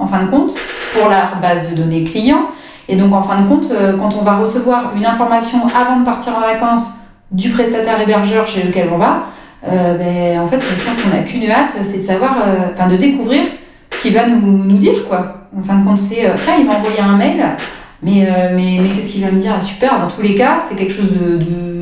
en 0.00 0.06
fin 0.06 0.24
de 0.24 0.30
compte, 0.30 0.54
pour 0.92 1.08
la 1.08 1.30
base 1.40 1.70
de 1.70 1.76
données 1.76 2.04
clients. 2.04 2.46
Et 2.88 2.96
donc, 2.96 3.12
en 3.12 3.22
fin 3.22 3.42
de 3.42 3.48
compte, 3.48 3.68
euh, 3.70 3.96
quand 3.96 4.14
on 4.20 4.24
va 4.24 4.34
recevoir 4.36 4.92
une 4.96 5.06
information 5.06 5.58
avant 5.80 6.00
de 6.00 6.04
partir 6.04 6.36
en 6.36 6.40
vacances 6.40 6.94
du 7.30 7.50
prestataire 7.50 8.00
hébergeur 8.00 8.46
chez 8.46 8.64
lequel 8.64 8.88
on 8.92 8.98
va, 8.98 9.24
ben, 9.62 10.40
en 10.40 10.46
fait, 10.48 10.60
je 10.60 10.84
pense 10.84 10.96
qu'on 11.02 11.10
n'a 11.10 11.22
qu'une 11.22 11.48
hâte, 11.48 11.74
c'est 11.82 11.98
de 11.98 12.02
savoir, 12.02 12.34
enfin, 12.72 12.88
de 12.88 12.96
découvrir 12.96 13.42
ce 13.90 14.02
qu'il 14.02 14.14
va 14.14 14.26
nous, 14.26 14.64
nous, 14.64 14.78
dire, 14.78 15.06
quoi. 15.06 15.46
En 15.56 15.62
fin 15.62 15.76
de 15.76 15.84
compte, 15.84 15.98
c'est, 15.98 16.32
tiens, 16.42 16.54
il 16.58 16.66
m'a 16.66 16.74
envoyé 16.74 16.98
un 16.98 17.16
mail, 17.16 17.44
mais, 18.02 18.26
mais, 18.52 18.78
mais 18.82 18.88
qu'est-ce 18.88 19.12
qu'il 19.12 19.24
va 19.24 19.30
me 19.30 19.38
dire? 19.38 19.52
Ah, 19.54 19.60
Super, 19.60 20.00
dans 20.00 20.08
tous 20.08 20.22
les 20.22 20.34
cas, 20.34 20.58
c'est 20.60 20.74
quelque 20.74 20.92
chose 20.94 21.12
de 21.12 21.79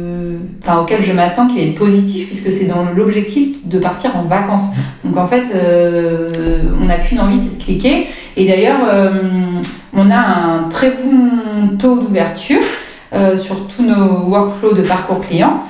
enfin, 0.63 0.79
auquel 0.81 1.03
je 1.03 1.13
m'attends 1.13 1.47
qui 1.47 1.57
va 1.57 1.63
être 1.63 1.79
positif 1.79 2.27
puisque 2.27 2.53
c'est 2.53 2.67
dans 2.67 2.85
l'objectif 2.95 3.57
de 3.65 3.79
partir 3.79 4.17
en 4.17 4.23
vacances. 4.23 4.65
Donc 5.05 5.17
en 5.17 5.27
fait, 5.27 5.49
euh, 5.55 6.63
on 6.81 6.87
n'a 6.87 6.97
qu'une 6.99 7.21
envie, 7.21 7.39
c'est 7.39 7.59
de 7.59 7.63
cliquer. 7.63 8.07
Et 8.37 8.47
d'ailleurs, 8.47 8.81
euh, 8.93 9.11
on 9.95 10.11
a 10.11 10.17
un 10.19 10.69
très 10.69 10.91
bon 10.91 11.77
taux 11.79 11.99
d'ouverture 11.99 12.61
euh, 13.13 13.37
sur 13.37 13.67
tous 13.69 13.83
nos 13.85 14.25
workflows 14.29 14.75
de 14.75 14.83
parcours 14.83 15.21
client. 15.27 15.63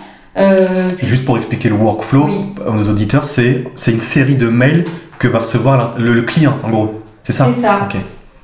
Juste 1.03 1.25
pour 1.25 1.37
expliquer 1.37 1.69
le 1.69 1.75
workflow 1.75 2.27
Oui. 2.27 2.55
aux 2.67 2.89
auditeurs, 2.89 3.25
c'est 3.25 3.65
c'est 3.75 3.91
une 3.91 4.01
série 4.01 4.37
de 4.37 4.47
mails 4.49 4.85
que 5.19 5.27
va 5.27 5.41
recevoir 5.41 5.97
le, 5.99 6.13
le 6.15 6.23
client, 6.23 6.57
en 6.63 6.69
gros. 6.71 7.03
C'est 7.25 7.33
ça 7.33 7.49
C'est 7.53 7.61
ça. 7.63 7.89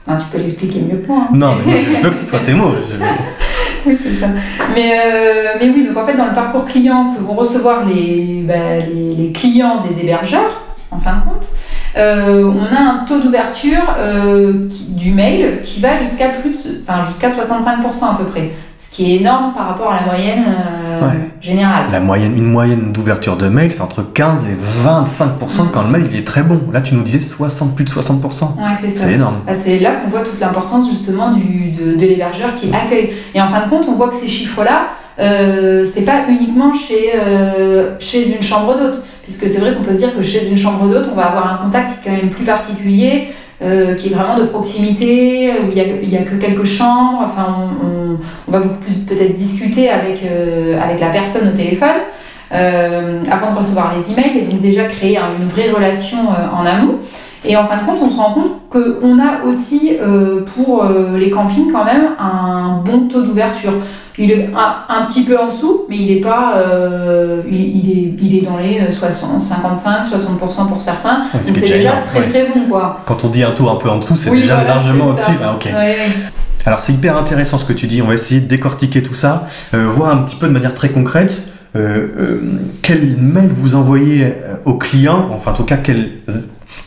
Non, 0.09 0.17
tu 0.19 0.25
peux 0.33 0.39
l'expliquer 0.39 0.81
mieux 0.81 0.99
que 0.99 1.07
moi. 1.07 1.21
hein. 1.23 1.29
Non, 1.33 1.53
mais 1.65 1.73
moi, 1.73 1.81
je 1.81 2.03
veux 2.05 2.11
que 2.11 2.17
ce 2.17 2.25
soit 2.27 2.41
tes 2.41 2.53
mots. 2.53 2.73
Je- 2.91 2.97
Oui, 3.87 3.99
c'est 4.03 4.15
ça. 4.15 4.29
Mais, 4.75 4.93
euh, 5.05 5.55
mais 5.61 5.69
oui, 5.69 5.87
donc 5.87 5.97
en 5.97 6.07
fait, 6.07 6.17
dans 6.17 6.27
le 6.27 6.35
parcours 6.35 6.65
client 6.65 7.15
que 7.15 7.23
vont 7.23 7.35
recevoir 7.35 7.85
les, 7.85 8.45
bah, 8.47 8.79
les, 8.79 9.15
les 9.15 9.33
clients 9.33 9.81
des 9.81 10.01
hébergeurs, 10.01 10.63
en 10.91 10.99
fin 10.99 11.19
de 11.19 11.25
compte, 11.25 11.49
euh, 11.97 12.45
on 12.55 12.75
a 12.75 12.79
un 12.81 13.05
taux 13.05 13.21
d'ouverture 13.21 13.95
euh, 13.99 14.69
du 14.89 15.13
mail 15.13 15.61
qui 15.63 15.81
va 15.81 15.97
jusqu'à 15.99 16.29
plus 16.29 16.51
de, 16.65 16.81
enfin, 16.87 17.05
jusqu'à 17.05 17.29
65% 17.29 18.11
à 18.11 18.17
peu 18.19 18.25
près. 18.25 18.51
Ce 18.77 18.91
qui 18.91 19.13
est 19.13 19.21
énorme 19.21 19.53
par 19.55 19.69
rapport 19.69 19.93
à 19.93 20.01
la 20.01 20.07
moyenne 20.07 20.45
euh, 20.47 21.09
Ouais. 21.09 21.31
générale. 21.41 21.85
La 21.93 22.01
moyenne, 22.01 22.37
une 22.37 22.45
moyenne 22.51 22.93
d'ouverture 22.93 23.37
de 23.37 23.49
mail, 23.49 23.71
c'est 23.73 23.81
entre 23.81 24.03
15 24.03 24.45
et 24.47 24.57
25% 24.87 25.71
quand 25.73 25.83
le 25.83 25.89
mail 25.89 26.07
il 26.11 26.19
est 26.19 26.27
très 26.27 26.43
bon. 26.43 26.61
Là, 26.73 26.81
tu 26.81 26.95
nous 26.95 27.03
disais 27.03 27.21
60, 27.21 27.75
plus 27.77 27.85
de 27.85 27.91
60%. 27.91 28.01
Ouais, 28.23 28.75
c'est 28.81 28.89
ça. 28.91 29.05
C'est 29.07 29.13
énorme. 29.15 29.37
Bah, 29.47 29.53
c'est 29.55 29.79
là 29.79 29.93
qu'on 29.93 30.09
voit 30.11 30.21
toute 30.23 30.41
l'importance 30.41 30.89
justement 30.91 31.31
du, 31.31 31.71
de, 31.71 31.95
de 31.97 32.07
l'hébergeur 32.07 32.55
qui 32.55 32.71
accueille. 32.75 33.11
Et 33.35 33.41
en 33.41 33.47
fin 33.47 33.65
de 33.65 33.71
compte, 33.71 33.87
on 33.89 33.95
voit 33.95 34.09
que 34.09 34.15
ces 34.15 34.29
chiffres-là, 34.29 34.89
euh, 35.21 35.85
c'est 35.85 36.03
pas 36.05 36.23
uniquement 36.29 36.73
chez, 36.75 37.13
euh, 37.15 37.93
chez 38.01 38.35
une 38.35 38.43
chambre 38.43 38.77
d'hôte. 38.77 39.05
Puisque 39.25 39.49
c'est 39.49 39.59
vrai 39.59 39.75
qu'on 39.75 39.83
peut 39.83 39.93
se 39.93 39.99
dire 39.99 40.17
que 40.17 40.23
chez 40.23 40.47
une 40.49 40.57
chambre 40.57 40.87
d'hôte, 40.87 41.09
on 41.13 41.17
va 41.17 41.25
avoir 41.27 41.53
un 41.55 41.65
contact 41.65 41.89
qui 42.03 42.09
est 42.09 42.13
quand 42.13 42.17
même 42.17 42.31
plus 42.31 42.45
particulier, 42.45 43.29
euh, 43.63 43.95
qui 43.95 44.09
est 44.09 44.15
vraiment 44.15 44.37
de 44.37 44.45
proximité, 44.45 45.51
où 45.65 45.71
il 45.71 45.77
y 45.77 45.81
a, 45.81 46.21
a 46.21 46.25
que 46.25 46.35
quelques 46.37 46.65
chambres. 46.65 47.23
Enfin, 47.25 47.71
on, 47.83 48.51
va 48.53 48.59
beaucoup 48.61 48.81
plus 48.85 48.99
peut-être 48.99 49.35
discuter 49.35 49.89
avec, 49.91 50.23
euh, 50.25 50.79
avec 50.81 51.01
la 51.01 51.09
personne 51.09 51.49
au 51.49 51.57
téléphone. 51.57 52.01
euh, 52.53 53.21
avant 53.33 53.51
de 53.53 53.59
recevoir 53.59 53.95
les 53.97 54.13
emails 54.13 54.39
et 54.39 54.43
donc 54.43 54.61
déjà 54.61 54.85
créer 54.85 55.17
un- 55.19 55.35
une 55.41 55.49
vraie 55.49 55.71
relation 55.71 56.19
en 56.53 56.65
amont. 56.65 56.99
Et 57.45 57.57
en 57.57 57.65
fin 57.67 57.77
de 57.79 57.85
compte, 57.85 57.99
on 58.03 58.11
se 58.11 58.17
rend 58.17 58.33
compte 58.33 58.53
qu'on 58.71 59.19
a 59.19 59.45
aussi 59.47 59.97
euh, 60.01 60.45
pour 60.45 60.85
euh, 60.85 61.19
les 61.19 61.31
campings 61.31 61.71
quand 61.73 61.85
même 61.85 62.11
un 62.19 62.81
bon 62.85 63.07
taux 63.09 63.23
d'ouverture. 63.23 63.73
Il 64.17 64.31
est 64.31 64.49
un, 64.57 64.95
un 64.95 65.07
petit 65.07 65.25
peu 65.25 65.39
en 65.39 65.49
dessous, 65.49 65.83
mais 65.89 65.97
il 65.97 66.11
est 66.13 66.21
pas, 66.21 66.55
euh, 66.57 67.43
il, 67.51 67.61
il 67.61 67.91
est, 67.91 68.15
il 68.23 68.37
est 68.39 68.41
dans 68.43 68.57
les 68.57 68.81
euh, 68.81 68.91
60, 68.91 69.41
55, 69.41 70.05
60% 70.07 70.69
pour 70.69 70.81
certains. 70.81 71.23
Ouais, 71.35 71.41
Donc 71.45 71.57
c'est 71.57 71.61
déjà 71.61 71.77
énorme, 71.77 72.03
très 72.05 72.21
ouais. 72.21 72.29
très 72.29 72.47
bon 72.47 72.69
quoi. 72.71 73.01
Quand 73.07 73.25
on 73.25 73.29
dit 73.29 73.43
un 73.43 73.51
taux 73.51 73.69
un 73.69 73.77
peu 73.77 73.91
en 73.91 73.99
dessous, 73.99 74.17
c'est 74.17 74.31
Oui, 74.31 74.41
déjà 74.41 74.55
voilà, 74.55 74.69
largement 74.71 75.09
au-dessus. 75.09 75.33
Ah, 75.45 75.55
ok. 75.55 75.65
Ouais, 75.67 75.73
ouais. 75.73 76.09
Alors 76.65 76.79
c'est 76.81 76.93
hyper 76.93 77.17
intéressant 77.19 77.59
ce 77.59 77.65
que 77.65 77.73
tu 77.73 77.87
dis, 77.89 78.01
on 78.01 78.07
va 78.07 78.15
essayer 78.15 78.41
de 78.41 78.47
décortiquer 78.47 79.03
tout 79.03 79.15
ça, 79.15 79.49
voir 79.73 80.11
un 80.11 80.19
petit 80.23 80.37
peu 80.37 80.47
de 80.47 80.53
manière 80.53 80.75
très 80.75 80.89
concrète 80.89 81.43
euh, 81.77 82.07
euh, 82.19 82.41
quel 82.83 83.17
mail 83.17 83.49
vous 83.53 83.75
envoyez 83.75 84.33
aux 84.65 84.75
clients, 84.75 85.29
enfin 85.35 85.51
en 85.51 85.55
tout 85.55 85.65
cas 85.65 85.77
quel, 85.77 86.13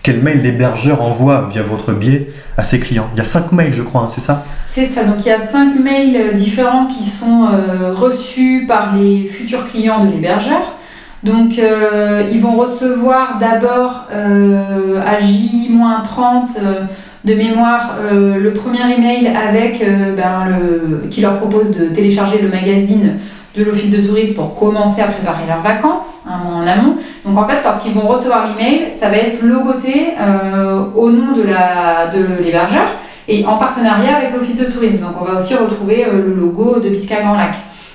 quel 0.07 0.21
mail 0.21 0.41
l'hébergeur 0.41 1.01
envoie 1.01 1.49
via 1.51 1.63
votre 1.63 1.91
biais 1.91 2.29
à 2.55 2.63
ses 2.63 2.79
clients. 2.79 3.09
Il 3.13 3.17
y 3.17 3.21
a 3.21 3.25
cinq 3.25 3.51
mails 3.51 3.73
je 3.73 3.81
crois, 3.81 4.03
hein, 4.03 4.07
c'est 4.07 4.21
ça 4.21 4.45
C'est 4.63 4.85
ça, 4.85 5.03
donc 5.03 5.17
il 5.19 5.25
y 5.25 5.31
a 5.31 5.37
cinq 5.37 5.77
mails 5.77 6.33
différents 6.33 6.85
qui 6.85 7.03
sont 7.03 7.45
euh, 7.51 7.93
reçus 7.93 8.63
par 8.65 8.95
les 8.95 9.25
futurs 9.25 9.65
clients 9.65 10.05
de 10.05 10.09
l'hébergeur. 10.09 10.75
Donc 11.23 11.59
euh, 11.59 12.23
ils 12.31 12.39
vont 12.39 12.55
recevoir 12.55 13.37
d'abord 13.37 14.05
euh, 14.13 15.01
à 15.05 15.19
J-30 15.19 15.75
euh, 15.75 16.83
de 17.25 17.33
mémoire 17.33 17.97
euh, 17.99 18.37
le 18.37 18.53
premier 18.53 18.89
email 18.95 19.27
avec 19.27 19.81
euh, 19.81 20.15
ben, 20.15 21.09
qui 21.09 21.19
leur 21.19 21.37
propose 21.37 21.77
de 21.77 21.87
télécharger 21.87 22.41
le 22.41 22.47
magazine 22.47 23.17
de 23.55 23.63
l'office 23.63 23.89
de 23.89 24.05
tourisme 24.05 24.35
pour 24.35 24.55
commencer 24.59 25.01
à 25.01 25.05
préparer 25.05 25.43
leurs 25.47 25.61
vacances 25.61 26.23
un 26.27 26.37
mois 26.43 26.55
en 26.57 26.67
amont. 26.67 26.95
Donc 27.25 27.37
en 27.37 27.47
fait, 27.47 27.57
lorsqu'ils 27.63 27.93
vont 27.93 28.07
recevoir 28.07 28.45
l'email, 28.47 28.91
ça 28.91 29.09
va 29.09 29.17
être 29.17 29.41
logoté 29.41 30.09
euh, 30.19 30.81
au 30.95 31.09
nom 31.11 31.31
de 31.35 31.41
la- 31.43 32.07
de 32.07 32.41
l'hébergeur 32.43 32.85
et 33.27 33.45
en 33.45 33.57
partenariat 33.57 34.17
avec 34.17 34.33
l'office 34.33 34.55
de 34.55 34.65
tourisme. 34.65 34.97
Donc 34.97 35.15
on 35.21 35.25
va 35.25 35.35
aussi 35.37 35.55
retrouver 35.55 36.05
euh, 36.05 36.23
le 36.27 36.33
logo 36.33 36.79
de 36.79 36.89
Bisca 36.89 37.21
Grand 37.21 37.33
Lac. 37.35 37.53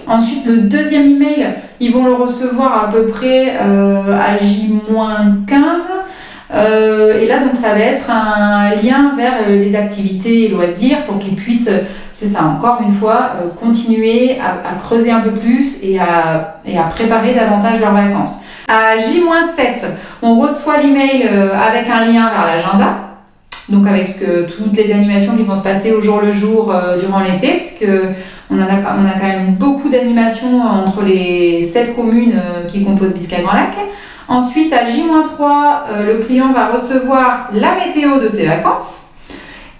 Ensuite, 0.09 0.45
le 0.47 0.63
deuxième 0.63 1.07
email, 1.07 1.55
ils 1.79 1.93
vont 1.93 2.05
le 2.07 2.13
recevoir 2.15 2.85
à 2.85 2.91
peu 2.91 3.07
près 3.07 3.53
euh, 3.63 4.17
à 4.17 4.37
J-15. 4.37 5.55
Euh, 6.55 7.21
et 7.21 7.27
là, 7.27 7.39
donc, 7.39 7.55
ça 7.55 7.71
va 7.71 7.79
être 7.79 8.11
un 8.11 8.75
lien 8.75 9.15
vers 9.17 9.35
euh, 9.49 9.57
les 9.57 9.75
activités 9.75 10.45
et 10.45 10.49
loisirs 10.49 11.05
pour 11.05 11.19
qu'ils 11.19 11.35
puissent, 11.35 11.71
c'est 12.11 12.27
ça, 12.27 12.45
encore 12.45 12.81
une 12.83 12.91
fois, 12.91 13.33
euh, 13.37 13.49
continuer 13.59 14.39
à, 14.39 14.75
creuser 14.77 15.11
un 15.11 15.21
peu 15.21 15.31
plus 15.31 15.79
et 15.83 15.99
à, 15.99 16.61
et 16.67 16.79
à 16.79 16.85
préparer 16.85 17.33
davantage 17.33 17.81
leurs 17.81 17.95
vacances. 17.95 18.37
À 18.69 18.99
J-7, 18.99 19.87
on 20.23 20.39
reçoit 20.41 20.79
l'email 20.79 21.29
avec 21.29 21.89
un 21.91 22.05
lien 22.07 22.31
vers 22.31 22.47
l'agenda. 22.47 23.09
Donc 23.69 23.87
avec 23.87 24.19
toutes 24.47 24.77
les 24.77 24.93
animations 24.93 25.37
qui 25.37 25.43
vont 25.43 25.57
se 25.57 25.63
passer 25.63 25.93
au 25.93 26.01
jour 26.01 26.21
le 26.21 26.33
jour 26.33 26.73
durant 26.99 27.21
l'été, 27.21 27.55
puisque 27.55 27.87
on, 28.51 28.59
a, 28.59 28.65
on 28.65 29.07
a 29.07 29.19
quand 29.19 29.27
même 29.27 29.55
beaucoup 29.59 29.89
d'animations 29.89 30.63
entre 30.63 31.03
les 31.03 31.63
sept 31.63 31.95
communes 31.95 32.41
qui 32.69 32.85
composent 32.85 33.13
Biscay 33.13 33.43
Grand 33.43 33.55
Lac. 33.55 33.75
Ensuite, 34.29 34.73
à 34.73 34.85
J-3, 34.85 35.43
euh, 35.91 36.07
le 36.07 36.25
client 36.25 36.53
va 36.53 36.69
recevoir 36.69 37.51
la 37.53 37.75
météo 37.75 38.19
de 38.21 38.29
ses 38.29 38.47
vacances. 38.47 39.01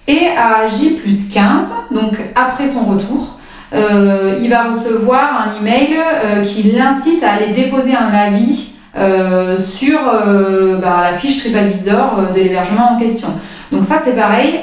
Et 0.07 0.27
à 0.37 0.67
J 0.67 0.91
plus 1.01 1.29
15, 1.29 1.63
donc 1.91 2.13
après 2.35 2.67
son 2.67 2.81
retour, 2.81 3.37
euh, 3.73 4.37
il 4.41 4.49
va 4.49 4.63
recevoir 4.63 5.47
un 5.47 5.59
email 5.59 5.95
euh, 5.97 6.41
qui 6.43 6.63
l'incite 6.63 7.23
à 7.23 7.33
aller 7.33 7.53
déposer 7.53 7.95
un 7.95 8.13
avis 8.13 8.69
sur 9.57 9.99
bah, 10.79 10.99
la 11.01 11.13
fiche 11.17 11.39
TripAdvisor 11.39 12.31
de 12.31 12.39
l'hébergement 12.39 12.91
en 12.91 12.99
question. 12.99 13.29
Donc 13.71 13.83
ça 13.83 13.95
c'est 14.03 14.15
pareil, 14.15 14.59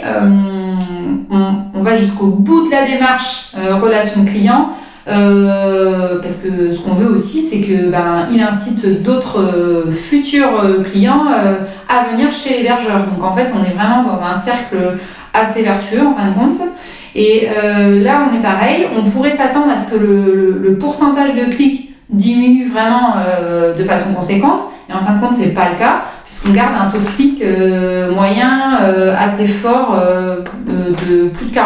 on, 1.32 1.82
va 1.82 1.96
jusqu'au 1.96 2.26
bout 2.26 2.68
de 2.68 2.70
la 2.70 2.86
démarche 2.86 3.50
relation 3.82 4.24
client. 4.24 4.70
Euh, 5.08 6.18
parce 6.20 6.36
que 6.36 6.70
ce 6.70 6.78
qu'on 6.80 6.94
veut 6.94 7.10
aussi, 7.10 7.40
c'est 7.42 7.60
que 7.60 7.90
ben, 7.90 8.26
il 8.30 8.40
incite 8.42 9.02
d'autres 9.02 9.40
euh, 9.40 9.90
futurs 9.90 10.60
euh, 10.64 10.82
clients 10.82 11.24
à 11.88 12.10
venir 12.10 12.30
chez 12.32 12.58
l'hébergeur. 12.58 13.06
Donc 13.14 13.24
en 13.24 13.34
fait, 13.34 13.52
on 13.54 13.64
est 13.64 13.74
vraiment 13.74 14.02
dans 14.02 14.22
un 14.22 14.32
cercle 14.34 14.76
assez 15.32 15.62
vertueux 15.62 16.06
en 16.06 16.14
fin 16.14 16.28
de 16.28 16.34
compte. 16.34 16.60
Et 17.14 17.48
là, 17.48 18.28
on 18.30 18.36
est 18.36 18.40
pareil. 18.40 18.86
On 18.96 19.02
pourrait 19.10 19.32
s'attendre 19.32 19.72
à 19.72 19.76
ce 19.76 19.90
que 19.90 19.96
le, 19.96 20.58
le- 20.62 20.78
pourcentage 20.78 21.34
de 21.34 21.52
clics 21.52 21.92
diminue 22.08 22.68
vraiment 22.68 23.14
de 23.76 23.82
façon 23.84 24.14
conséquente. 24.14 24.60
Et 24.88 24.92
en 24.92 25.00
fin 25.00 25.14
de 25.16 25.20
compte, 25.20 25.34
c'est 25.36 25.48
pas 25.48 25.70
le 25.70 25.76
cas, 25.76 26.02
puisqu'on 26.30 26.52
garde 26.52 26.74
un 26.80 26.88
taux 26.88 26.98
de 26.98 27.04
clic 27.16 27.42
euh, 27.42 28.14
moyen 28.14 28.78
euh, 28.84 29.12
assez 29.18 29.48
fort 29.48 29.98
euh, 30.00 30.36
de, 30.64 31.28
plus 31.28 31.46
de 31.46 31.52
40%. 31.52 31.58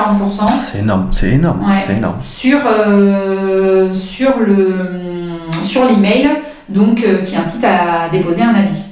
C'est 0.62 0.78
énorme, 0.78 1.08
c'est 1.10 1.32
énorme, 1.32 1.60
Ouais. 1.60 1.82
c'est 1.86 1.96
énorme. 1.98 2.16
sur, 2.20 2.58
sur 3.92 4.30
le 4.38 4.72
sur 5.62 5.84
l'email 5.84 6.30
donc 6.70 7.04
qui 7.22 7.36
incite 7.36 7.64
à 7.64 8.08
déposer 8.08 8.42
un 8.42 8.54
avis. 8.54 8.84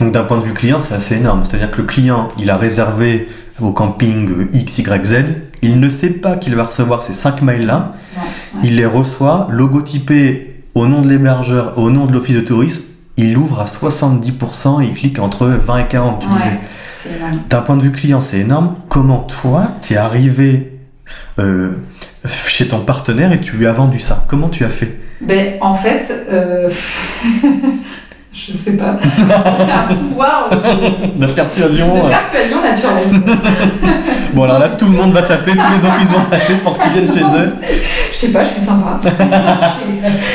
Donc 0.00 0.12
d'un 0.12 0.24
point 0.24 0.38
de 0.38 0.44
vue 0.44 0.54
client, 0.54 0.80
c'est 0.80 0.94
assez 0.94 1.16
énorme. 1.16 1.42
C'est-à-dire 1.44 1.70
que 1.70 1.76
le 1.82 1.84
client, 1.86 2.28
il 2.38 2.50
a 2.50 2.56
réservé 2.56 3.28
au 3.60 3.70
camping 3.72 4.30
euh, 4.30 4.48
X, 4.54 4.78
Y, 4.78 5.04
Z, 5.04 5.16
il 5.60 5.78
ne 5.78 5.90
sait 5.90 6.10
pas 6.14 6.36
qu'il 6.36 6.56
va 6.56 6.64
recevoir 6.64 7.02
ces 7.02 7.12
cinq 7.12 7.42
mails-là, 7.42 7.92
Ouais, 8.16 8.22
il 8.64 8.76
les 8.76 8.86
reçoit, 8.86 9.46
logotypés 9.50 10.64
au 10.74 10.86
nom 10.86 11.02
de 11.02 11.08
l'hébergeur, 11.08 11.74
au 11.78 11.90
nom 11.90 12.06
de 12.06 12.12
l'office 12.14 12.36
de 12.36 12.40
tourisme, 12.40 12.82
il 13.16 13.36
ouvre 13.36 13.60
à 13.60 13.64
70% 13.64 14.82
et 14.82 14.86
il 14.86 14.94
clique 14.94 15.18
entre 15.18 15.46
20 15.46 15.78
et 15.78 15.88
40, 15.88 16.20
tu 16.20 16.26
Ouais. 16.28 16.60
D'un 17.50 17.62
point 17.62 17.76
de 17.76 17.82
vue 17.82 17.90
client, 17.90 18.20
c'est 18.20 18.38
énorme. 18.38 18.76
Comment 18.88 19.20
toi, 19.20 19.68
t'es 19.82 19.96
arrivé 19.96 20.78
euh, 21.40 21.72
chez 22.46 22.68
ton 22.68 22.78
partenaire 22.80 23.32
et 23.32 23.40
tu 23.40 23.56
lui 23.56 23.66
as 23.66 23.72
vendu 23.72 23.98
ça? 23.98 24.24
Comment 24.28 24.48
tu 24.48 24.64
as 24.64 24.68
fait? 24.68 25.00
Ben, 25.20 25.56
en 25.60 25.74
fait, 25.74 26.12
euh, 26.30 26.70
je 28.32 28.50
sais 28.52 28.72
pas, 28.78 28.96
un 28.96 29.94
pouvoir 29.94 30.48
de, 30.50 31.20
La 31.20 31.28
persuasion. 31.28 32.02
de 32.04 32.08
persuasion 32.08 32.62
naturelle. 32.62 33.22
Bon 34.32 34.44
alors 34.44 34.58
là, 34.58 34.70
tout 34.70 34.86
le 34.86 34.92
monde 34.92 35.12
va 35.12 35.22
taper, 35.22 35.52
tous 35.52 35.58
les 35.58 35.86
offices 35.88 36.08
vont 36.10 36.24
taper 36.30 36.54
pour 36.64 36.78
que 36.78 36.82
tu 36.82 36.88
viennes 36.90 37.08
chez 37.08 37.36
eux. 37.36 37.54
Je 38.10 38.16
sais 38.16 38.32
pas, 38.32 38.42
je 38.42 38.48
suis 38.50 38.60
sympa. 38.60 39.00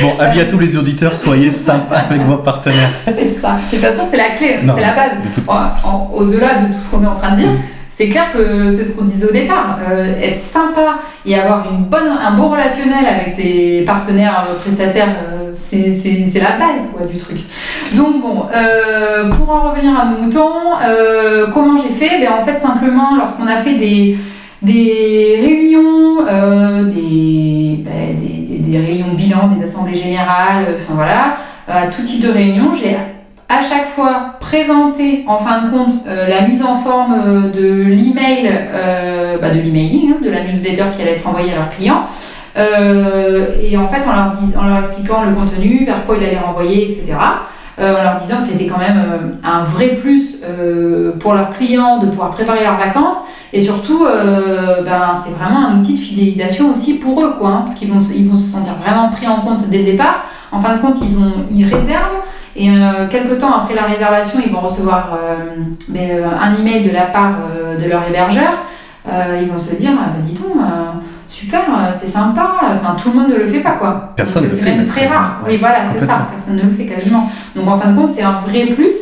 Bon, 0.00 0.12
avis 0.20 0.40
à 0.40 0.44
tous 0.44 0.58
les 0.60 0.76
auditeurs, 0.76 1.14
soyez 1.14 1.50
sympas 1.50 2.04
avec 2.08 2.22
vos 2.22 2.36
partenaires. 2.36 2.90
c'est 3.04 3.26
ça. 3.26 3.56
De 3.70 3.76
toute 3.76 3.84
façon, 3.84 4.02
c'est 4.08 4.16
la 4.16 4.30
clé, 4.36 4.60
c'est 4.62 4.80
la 4.80 4.94
base. 4.94 5.12
Au-delà 6.14 6.62
de 6.62 6.72
tout 6.72 6.78
ce 6.80 6.88
qu'on 6.90 7.02
est 7.02 7.06
en 7.08 7.16
train 7.16 7.32
de 7.32 7.36
dire, 7.36 7.48
c'est 7.98 8.08
clair 8.08 8.32
que 8.32 8.68
c'est 8.68 8.84
ce 8.84 8.96
qu'on 8.96 9.04
disait 9.04 9.26
au 9.28 9.32
départ. 9.32 9.80
Euh, 9.90 10.20
être 10.22 10.38
sympa 10.38 10.98
et 11.26 11.34
avoir 11.34 11.66
une 11.68 11.86
bonne, 11.86 12.06
un 12.08 12.30
bon 12.36 12.48
relationnel 12.50 13.04
avec 13.04 13.30
ses 13.34 13.82
partenaires 13.84 14.46
euh, 14.48 14.54
prestataires, 14.54 15.08
euh, 15.08 15.50
c'est 15.52 16.40
la 16.40 16.52
base 16.52 16.92
quoi, 16.96 17.04
du 17.04 17.18
truc. 17.18 17.38
Donc 17.94 18.20
bon, 18.20 18.46
pour 19.36 19.50
en 19.50 19.70
revenir 19.70 19.98
à 19.98 20.04
nos 20.04 20.18
moutons, 20.22 20.76
comment 21.52 21.76
j'ai 21.76 21.88
fait? 22.06 22.20
Ben, 22.20 22.28
En 22.40 22.44
fait, 22.44 22.56
simplement, 22.56 23.16
lorsqu'on 23.18 23.48
a 23.48 23.56
fait 23.56 23.74
des, 23.74 24.16
des 24.62 25.38
réunions, 25.40 26.22
des, 26.84 27.82
ben, 27.84 28.14
des, 28.14 28.22
des- 28.46 28.58
des 28.70 28.78
réunions 28.78 29.14
bilan 29.14 29.48
des 29.48 29.64
assemblées 29.64 29.94
générales, 29.94 30.66
enfin 30.76 30.94
voilà, 30.94 31.34
à 31.66 31.86
tout 31.88 32.02
type 32.02 32.22
de 32.22 32.30
réunion. 32.30 32.70
J'ai 32.72 32.96
à 33.48 33.60
chaque 33.60 33.88
fois 33.94 34.34
présenté 34.40 35.24
en 35.26 35.38
fin 35.38 35.62
de 35.62 35.70
compte 35.70 35.90
la 36.06 36.42
mise 36.42 36.62
en 36.62 36.78
forme 36.78 37.50
de 37.50 37.84
l'email, 37.84 38.50
bah, 39.40 39.50
de 39.50 39.60
l'emailing, 39.60 40.12
hein, 40.12 40.16
de 40.22 40.30
la 40.30 40.44
newsletter 40.44 40.84
qui 40.94 41.02
allait 41.02 41.12
être 41.12 41.26
envoyée 41.26 41.52
à 41.52 41.56
leurs 41.56 41.70
clients. 41.70 42.04
et 42.56 43.76
en 43.76 43.88
fait, 43.88 44.06
en 44.06 44.12
leur, 44.12 44.68
leur 44.68 44.78
expliquant 44.78 45.22
le 45.24 45.34
contenu, 45.34 45.84
vers 45.86 46.04
quoi 46.04 46.16
il 46.20 46.26
allait 46.26 46.38
renvoyer, 46.38 46.84
etc. 46.84 47.14
en 47.78 48.02
leur 48.02 48.16
disant 48.16 48.36
que 48.36 48.42
c'était 48.42 48.66
quand 48.66 48.78
même 48.78 49.38
un 49.42 49.62
vrai 49.62 49.88
plus 49.94 50.42
pour 51.18 51.32
leurs 51.32 51.50
clients 51.50 51.98
de 51.98 52.06
pouvoir 52.06 52.30
préparer 52.30 52.64
leurs 52.64 52.78
vacances 52.78 53.22
et 53.52 53.60
surtout, 53.62 54.04
euh, 54.04 54.82
ben, 54.82 55.12
c'est 55.14 55.32
vraiment 55.32 55.68
un 55.68 55.78
outil 55.78 55.94
de 55.94 55.98
fidélisation 55.98 56.72
aussi 56.72 56.94
pour 56.94 57.22
eux, 57.22 57.34
quoi, 57.38 57.48
hein, 57.48 57.62
parce 57.64 57.74
qu'ils 57.74 57.90
vont, 57.90 57.98
ils 58.14 58.28
vont 58.28 58.36
se 58.36 58.46
sentir 58.46 58.74
vraiment 58.74 59.08
pris 59.08 59.26
en 59.26 59.40
compte 59.40 59.68
dès 59.70 59.78
le 59.78 59.84
départ. 59.84 60.24
En 60.52 60.60
fin 60.60 60.76
de 60.76 60.80
compte, 60.80 60.96
ils, 61.02 61.18
ont, 61.18 61.44
ils 61.50 61.64
réservent, 61.64 62.22
et 62.56 62.70
euh, 62.70 63.06
quelques 63.08 63.38
temps 63.38 63.52
après 63.56 63.74
la 63.74 63.82
réservation, 63.82 64.40
ils 64.44 64.52
vont 64.52 64.60
recevoir 64.60 65.14
euh, 65.14 65.54
mais, 65.88 66.12
euh, 66.12 66.28
un 66.28 66.54
email 66.54 66.82
de 66.82 66.90
la 66.90 67.02
part 67.02 67.36
de 67.78 67.88
leur 67.88 68.06
hébergeur. 68.08 68.52
ils 69.06 69.48
vont 69.48 69.58
se 69.58 69.74
dire, 69.76 69.90
ah, 69.94 70.10
bah, 70.12 70.18
dis 70.22 70.32
donc, 70.32 70.52
super, 71.26 71.60
c'est 71.92 72.08
sympa, 72.08 72.52
enfin, 72.72 72.96
tout 73.00 73.10
le 73.10 73.20
monde 73.20 73.30
ne 73.30 73.36
le 73.36 73.46
fait 73.46 73.60
pas, 73.60 73.72
quoi. 73.72 74.12
Personne 74.16 74.44
ne 74.44 74.48
le 74.48 74.54
fait. 74.54 74.64
C'est 74.64 74.76
même 74.76 74.86
très 74.86 75.06
rare. 75.06 75.42
Oui, 75.46 75.58
voilà, 75.58 75.78
c'est 75.84 76.04
ça, 76.04 76.28
personne 76.30 76.56
ne 76.56 76.62
le 76.62 76.70
fait 76.70 76.86
quasiment. 76.86 77.30
Donc, 77.54 77.68
en 77.68 77.76
fin 77.76 77.90
de 77.90 77.96
compte, 77.96 78.08
c'est 78.08 78.22
un 78.22 78.40
vrai 78.46 78.66
plus, 78.66 78.94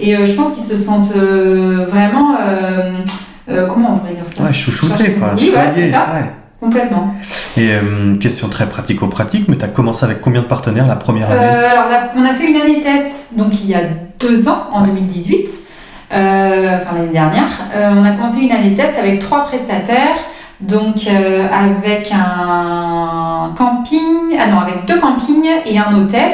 et 0.00 0.24
je 0.24 0.32
pense 0.34 0.52
qu'ils 0.52 0.64
se 0.64 0.76
sentent 0.76 1.14
vraiment 1.14 2.36
euh, 3.48 3.66
comment 3.66 3.94
on 3.94 3.98
pourrait 3.98 4.14
dire 4.14 4.26
ça? 4.26 4.44
Ouais, 4.44 4.52
chouchouté, 4.52 5.12
quoi. 5.12 5.34
Oui, 5.36 5.52
ouais, 5.54 5.70
c'est 5.74 5.92
ça. 5.92 6.06
Complètement. 6.64 7.14
Et 7.58 7.72
euh, 7.72 8.16
question 8.16 8.48
très 8.48 8.66
pratico-pratique, 8.66 9.48
mais 9.48 9.58
tu 9.58 9.66
as 9.66 9.68
commencé 9.68 10.02
avec 10.06 10.22
combien 10.22 10.40
de 10.40 10.46
partenaires 10.46 10.86
la 10.86 10.96
première 10.96 11.30
année 11.30 11.44
euh, 11.44 11.70
Alors, 11.70 11.84
on 12.16 12.24
a 12.24 12.32
fait 12.32 12.48
une 12.48 12.56
année 12.56 12.80
test, 12.80 13.26
donc 13.36 13.48
il 13.62 13.68
y 13.68 13.74
a 13.74 13.80
deux 14.18 14.48
ans, 14.48 14.68
en 14.72 14.80
2018, 14.80 15.46
enfin 16.10 16.20
l'année 16.94 17.12
dernière. 17.12 17.50
on 17.74 18.02
a 18.02 18.12
commencé 18.12 18.40
une 18.40 18.52
année 18.52 18.72
test 18.72 18.98
avec 18.98 19.18
trois 19.18 19.44
prestataires, 19.44 20.16
donc 20.62 21.06
avec 21.06 22.10
un 22.12 23.52
camping, 23.54 24.38
ah 24.38 24.46
non, 24.46 24.60
avec 24.60 24.86
deux 24.86 24.98
campings 24.98 25.46
et 25.66 25.78
un 25.78 25.94
hôtel. 25.94 26.32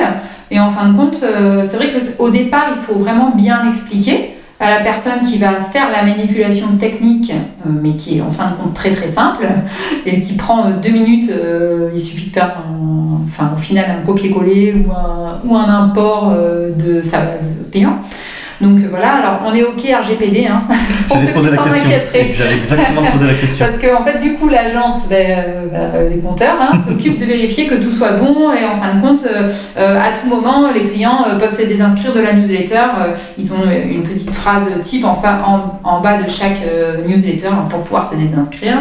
Et 0.52 0.60
en 0.60 0.70
fin 0.70 0.90
de 0.90 0.96
compte, 0.96 1.24
c'est 1.64 1.76
vrai 1.76 1.88
qu'au 1.88 2.30
départ, 2.30 2.66
il 2.76 2.82
faut 2.82 3.00
vraiment 3.00 3.32
bien 3.34 3.66
expliquer 3.68 4.36
à 4.60 4.68
la 4.68 4.80
personne 4.80 5.26
qui 5.26 5.38
va 5.38 5.58
faire 5.58 5.90
la 5.90 6.02
manipulation 6.04 6.76
technique, 6.78 7.32
euh, 7.32 7.70
mais 7.70 7.96
qui 7.96 8.18
est 8.18 8.20
en 8.20 8.30
fin 8.30 8.50
de 8.50 8.56
compte 8.56 8.74
très 8.74 8.90
très 8.90 9.08
simple, 9.08 9.48
et 10.06 10.20
qui 10.20 10.34
prend 10.34 10.66
euh, 10.66 10.78
deux 10.80 10.90
minutes, 10.90 11.30
euh, 11.30 11.90
il 11.94 12.00
suffit 12.00 12.28
de 12.28 12.34
faire 12.34 12.62
enfin, 13.24 13.52
au 13.56 13.58
final 13.58 13.86
un 13.90 14.06
copier-coller 14.06 14.84
ou 14.86 14.92
un, 14.92 15.40
ou 15.44 15.56
un 15.56 15.68
import 15.68 16.34
de 16.76 17.00
sa 17.00 17.20
base 17.20 17.56
payant. 17.72 17.96
Donc 18.60 18.78
voilà, 18.90 19.14
alors 19.14 19.40
on 19.46 19.54
est 19.54 19.62
OK 19.62 19.80
RGPD. 19.80 20.46
Hein, 20.46 20.64
pour 21.08 21.18
ceux 21.18 21.26
qui 21.26 21.56
s'en 21.56 21.72
inquiéteraient. 21.72 22.32
J'allais 22.32 22.56
exactement 22.56 23.02
poser 23.10 23.26
la 23.26 23.34
question. 23.34 23.66
Parce 23.66 23.78
qu'en 23.78 24.02
en 24.02 24.04
fait, 24.04 24.18
du 24.18 24.34
coup, 24.34 24.48
l'agence, 24.48 25.08
ben, 25.08 25.44
ben, 25.72 26.10
les 26.10 26.18
compteurs, 26.18 26.56
hein, 26.60 26.74
s'occupe 26.88 27.18
de 27.18 27.24
vérifier 27.24 27.66
que 27.66 27.76
tout 27.76 27.90
soit 27.90 28.12
bon 28.12 28.52
et 28.52 28.64
en 28.64 28.80
fin 28.80 28.94
de 28.94 29.00
compte, 29.00 29.24
euh, 29.26 30.00
à 30.00 30.12
tout 30.12 30.28
moment, 30.28 30.70
les 30.72 30.86
clients 30.86 31.24
euh, 31.26 31.38
peuvent 31.38 31.56
se 31.56 31.66
désinscrire 31.66 32.12
de 32.12 32.20
la 32.20 32.34
newsletter. 32.34 32.74
Euh, 32.74 33.14
ils 33.38 33.52
ont 33.52 33.64
une 33.70 34.02
petite 34.02 34.30
phrase 34.30 34.66
type 34.80 35.04
en, 35.04 35.20
en, 35.22 35.80
en 35.82 36.00
bas 36.00 36.22
de 36.22 36.28
chaque 36.28 36.60
newsletter 37.06 37.50
pour 37.68 37.80
pouvoir 37.80 38.06
se 38.06 38.16
désinscrire. 38.16 38.76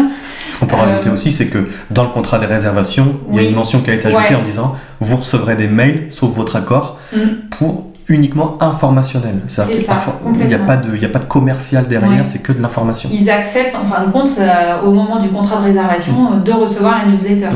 Ce 0.49 0.59
qu'on 0.59 0.65
peut 0.65 0.75
rajouter 0.75 1.09
aussi, 1.09 1.31
c'est 1.31 1.47
que 1.47 1.69
dans 1.89 2.03
le 2.03 2.09
contrat 2.09 2.39
des 2.39 2.45
réservations, 2.45 3.15
il 3.29 3.41
y 3.41 3.45
a 3.45 3.49
une 3.49 3.55
mention 3.55 3.79
qui 3.79 3.91
a 3.91 3.93
été 3.93 4.07
ajoutée 4.07 4.35
en 4.35 4.43
disant 4.43 4.75
vous 4.99 5.17
recevrez 5.17 5.55
des 5.55 5.67
mails, 5.67 6.07
sauf 6.09 6.31
votre 6.31 6.57
accord, 6.57 6.99
mm. 7.13 7.19
pour 7.51 7.85
uniquement 8.09 8.57
informationnel. 8.59 9.41
Ça, 9.47 9.65
Il 9.69 10.47
n'y 10.47 10.53
a, 10.53 10.59
pas 10.59 10.77
de, 10.77 11.05
a 11.05 11.09
pas 11.09 11.19
de 11.19 11.25
commercial 11.25 11.87
derrière, 11.87 12.25
c'est 12.25 12.41
que 12.41 12.51
de 12.51 12.61
l'information. 12.61 13.07
Ils 13.13 13.29
acceptent, 13.29 13.75
en 13.75 13.85
fin 13.85 14.05
de 14.05 14.11
compte, 14.11 14.31
euh, 14.39 14.81
au 14.83 14.91
moment 14.91 15.19
du 15.19 15.29
contrat 15.29 15.57
de 15.57 15.65
réservation, 15.65 16.13
mm. 16.13 16.33
euh, 16.33 16.37
de 16.39 16.51
recevoir 16.51 16.97
la 16.97 17.11
newsletter. 17.11 17.49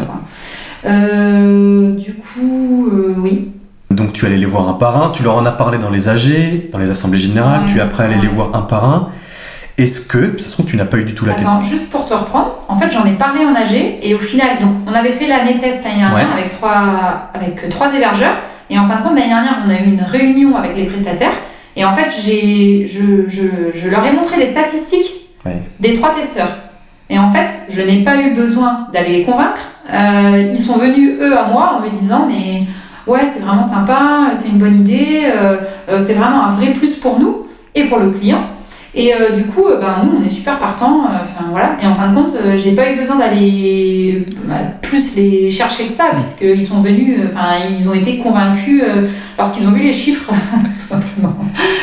Euh, 0.86 1.96
du 1.96 2.14
coup, 2.14 2.88
oui. 3.18 3.52
Donc 3.90 4.14
tu 4.14 4.26
allais 4.26 4.38
les 4.38 4.46
voir 4.46 4.70
un 4.70 4.74
par 4.74 5.02
un, 5.02 5.10
tu 5.10 5.24
leur 5.24 5.36
en 5.38 5.46
as 5.46 5.52
parlé 5.52 5.78
dans 5.78 5.90
les 5.90 6.08
AG, 6.08 6.70
dans 6.72 6.80
les 6.80 6.90
assemblées 6.90 7.20
générales, 7.20 7.64
tu 7.68 7.78
es 7.78 7.82
après 7.82 8.06
allé 8.06 8.16
les 8.22 8.28
voir 8.28 8.56
un 8.56 8.62
par 8.62 8.86
un. 8.86 9.10
Est-ce 9.78 10.02
que, 10.02 10.38
ça 10.38 10.46
se 10.46 10.52
trouve, 10.52 10.68
tu 10.68 10.78
n'as 10.78 10.86
pas 10.86 10.98
eu 10.98 11.04
du 11.04 11.16
tout 11.16 11.26
la 11.26 11.34
Attends, 11.34 11.64
juste 11.64 11.90
pour 11.90 12.06
te 12.06 12.14
reprendre, 12.14 12.60
en 12.68 12.78
fait, 12.78 12.92
j'en 12.92 13.06
ai 13.06 13.14
parlé 13.14 13.44
en 13.44 13.56
AG 13.56 13.74
et 14.02 14.14
au 14.14 14.20
final, 14.20 14.60
donc, 14.60 14.70
on 14.88 14.94
avait 14.94 15.12
fait 15.12 15.28
l'année 15.28 15.58
test 15.58 15.84
l'année 15.84 15.98
dernière 15.98 16.32
avec, 16.32 16.52
trois, 16.52 17.32
avec 17.34 17.70
trois 17.70 17.92
hébergeurs. 17.94 18.36
Et 18.70 18.78
en 18.78 18.86
fin 18.86 18.98
de 18.98 19.04
compte, 19.04 19.16
l'année 19.16 19.30
dernière, 19.30 19.58
on 19.66 19.70
a 19.70 19.80
eu 19.80 19.86
une 19.86 20.02
réunion 20.02 20.56
avec 20.56 20.76
les 20.76 20.86
prestataires. 20.86 21.34
Et 21.76 21.84
en 21.86 21.94
fait, 21.94 22.12
j'ai, 22.24 22.86
je, 22.86 23.28
je, 23.28 23.44
je, 23.74 23.90
leur 23.90 24.06
ai 24.06 24.12
montré 24.12 24.38
les 24.38 24.46
statistiques 24.46 25.12
des 25.80 25.94
trois 25.96 26.14
testeurs. 26.14 26.56
Et 27.10 27.20
en 27.20 27.32
fait, 27.32 27.50
je 27.70 27.82
n'ai 27.82 28.04
pas 28.04 28.22
eu 28.22 28.32
besoin 28.34 28.88
d'aller 28.94 29.18
les 29.18 29.24
convaincre. 29.24 29.62
Euh, 29.92 30.52
ils 30.52 30.58
sont 30.58 30.78
venus, 30.78 31.14
eux, 31.20 31.38
à 31.38 31.46
moi, 31.46 31.78
en 31.78 31.86
me 31.86 31.90
disant, 31.90 32.28
mais 32.28 32.64
ouais, 33.06 33.26
c'est 33.26 33.42
vraiment 33.42 33.64
sympa, 33.64 34.30
c'est 34.34 34.50
une 34.50 34.60
bonne 34.60 34.80
idée, 34.80 35.24
euh, 35.26 35.58
euh, 35.90 36.00
c'est 36.00 36.14
vraiment 36.14 36.46
un 36.46 36.52
vrai 36.52 36.72
plus 36.72 36.94
pour 36.96 37.20
nous 37.20 37.48
et 37.76 37.86
pour 37.86 38.00
le 38.00 38.12
client. 38.12 38.46
Et 38.96 39.12
euh, 39.14 39.32
du 39.36 39.44
coup, 39.46 39.66
euh, 39.68 39.80
ben, 39.80 40.04
nous, 40.04 40.20
on 40.20 40.26
est 40.26 40.30
super 40.30 40.60
partants. 40.60 41.06
Euh, 41.06 41.24
enfin 41.24 41.46
voilà. 41.50 41.78
Et 41.82 41.88
en 41.88 41.96
fin 41.96 42.12
de 42.12 42.16
compte, 42.16 42.34
j'ai 42.58 42.74
pas 42.74 42.92
eu 42.92 42.96
besoin 42.96 43.16
d'aller 43.16 44.26
bah, 44.46 44.56
plus 44.82 45.16
les 45.16 45.50
chercher 45.50 45.86
que 45.86 45.92
ça, 45.92 46.06
puisqu'ils 46.14 46.64
sont 46.64 46.80
venus, 46.82 47.20
enfin, 47.26 47.58
ils 47.76 47.90
ont 47.90 47.94
été 47.94 48.20
convaincus 48.20 48.84
lorsqu'ils 49.38 49.68
ont 49.68 49.72
vu 49.72 49.82
les 49.82 49.94
chiffres, 49.94 50.32
tout 50.76 50.82
simplement. 50.82 51.36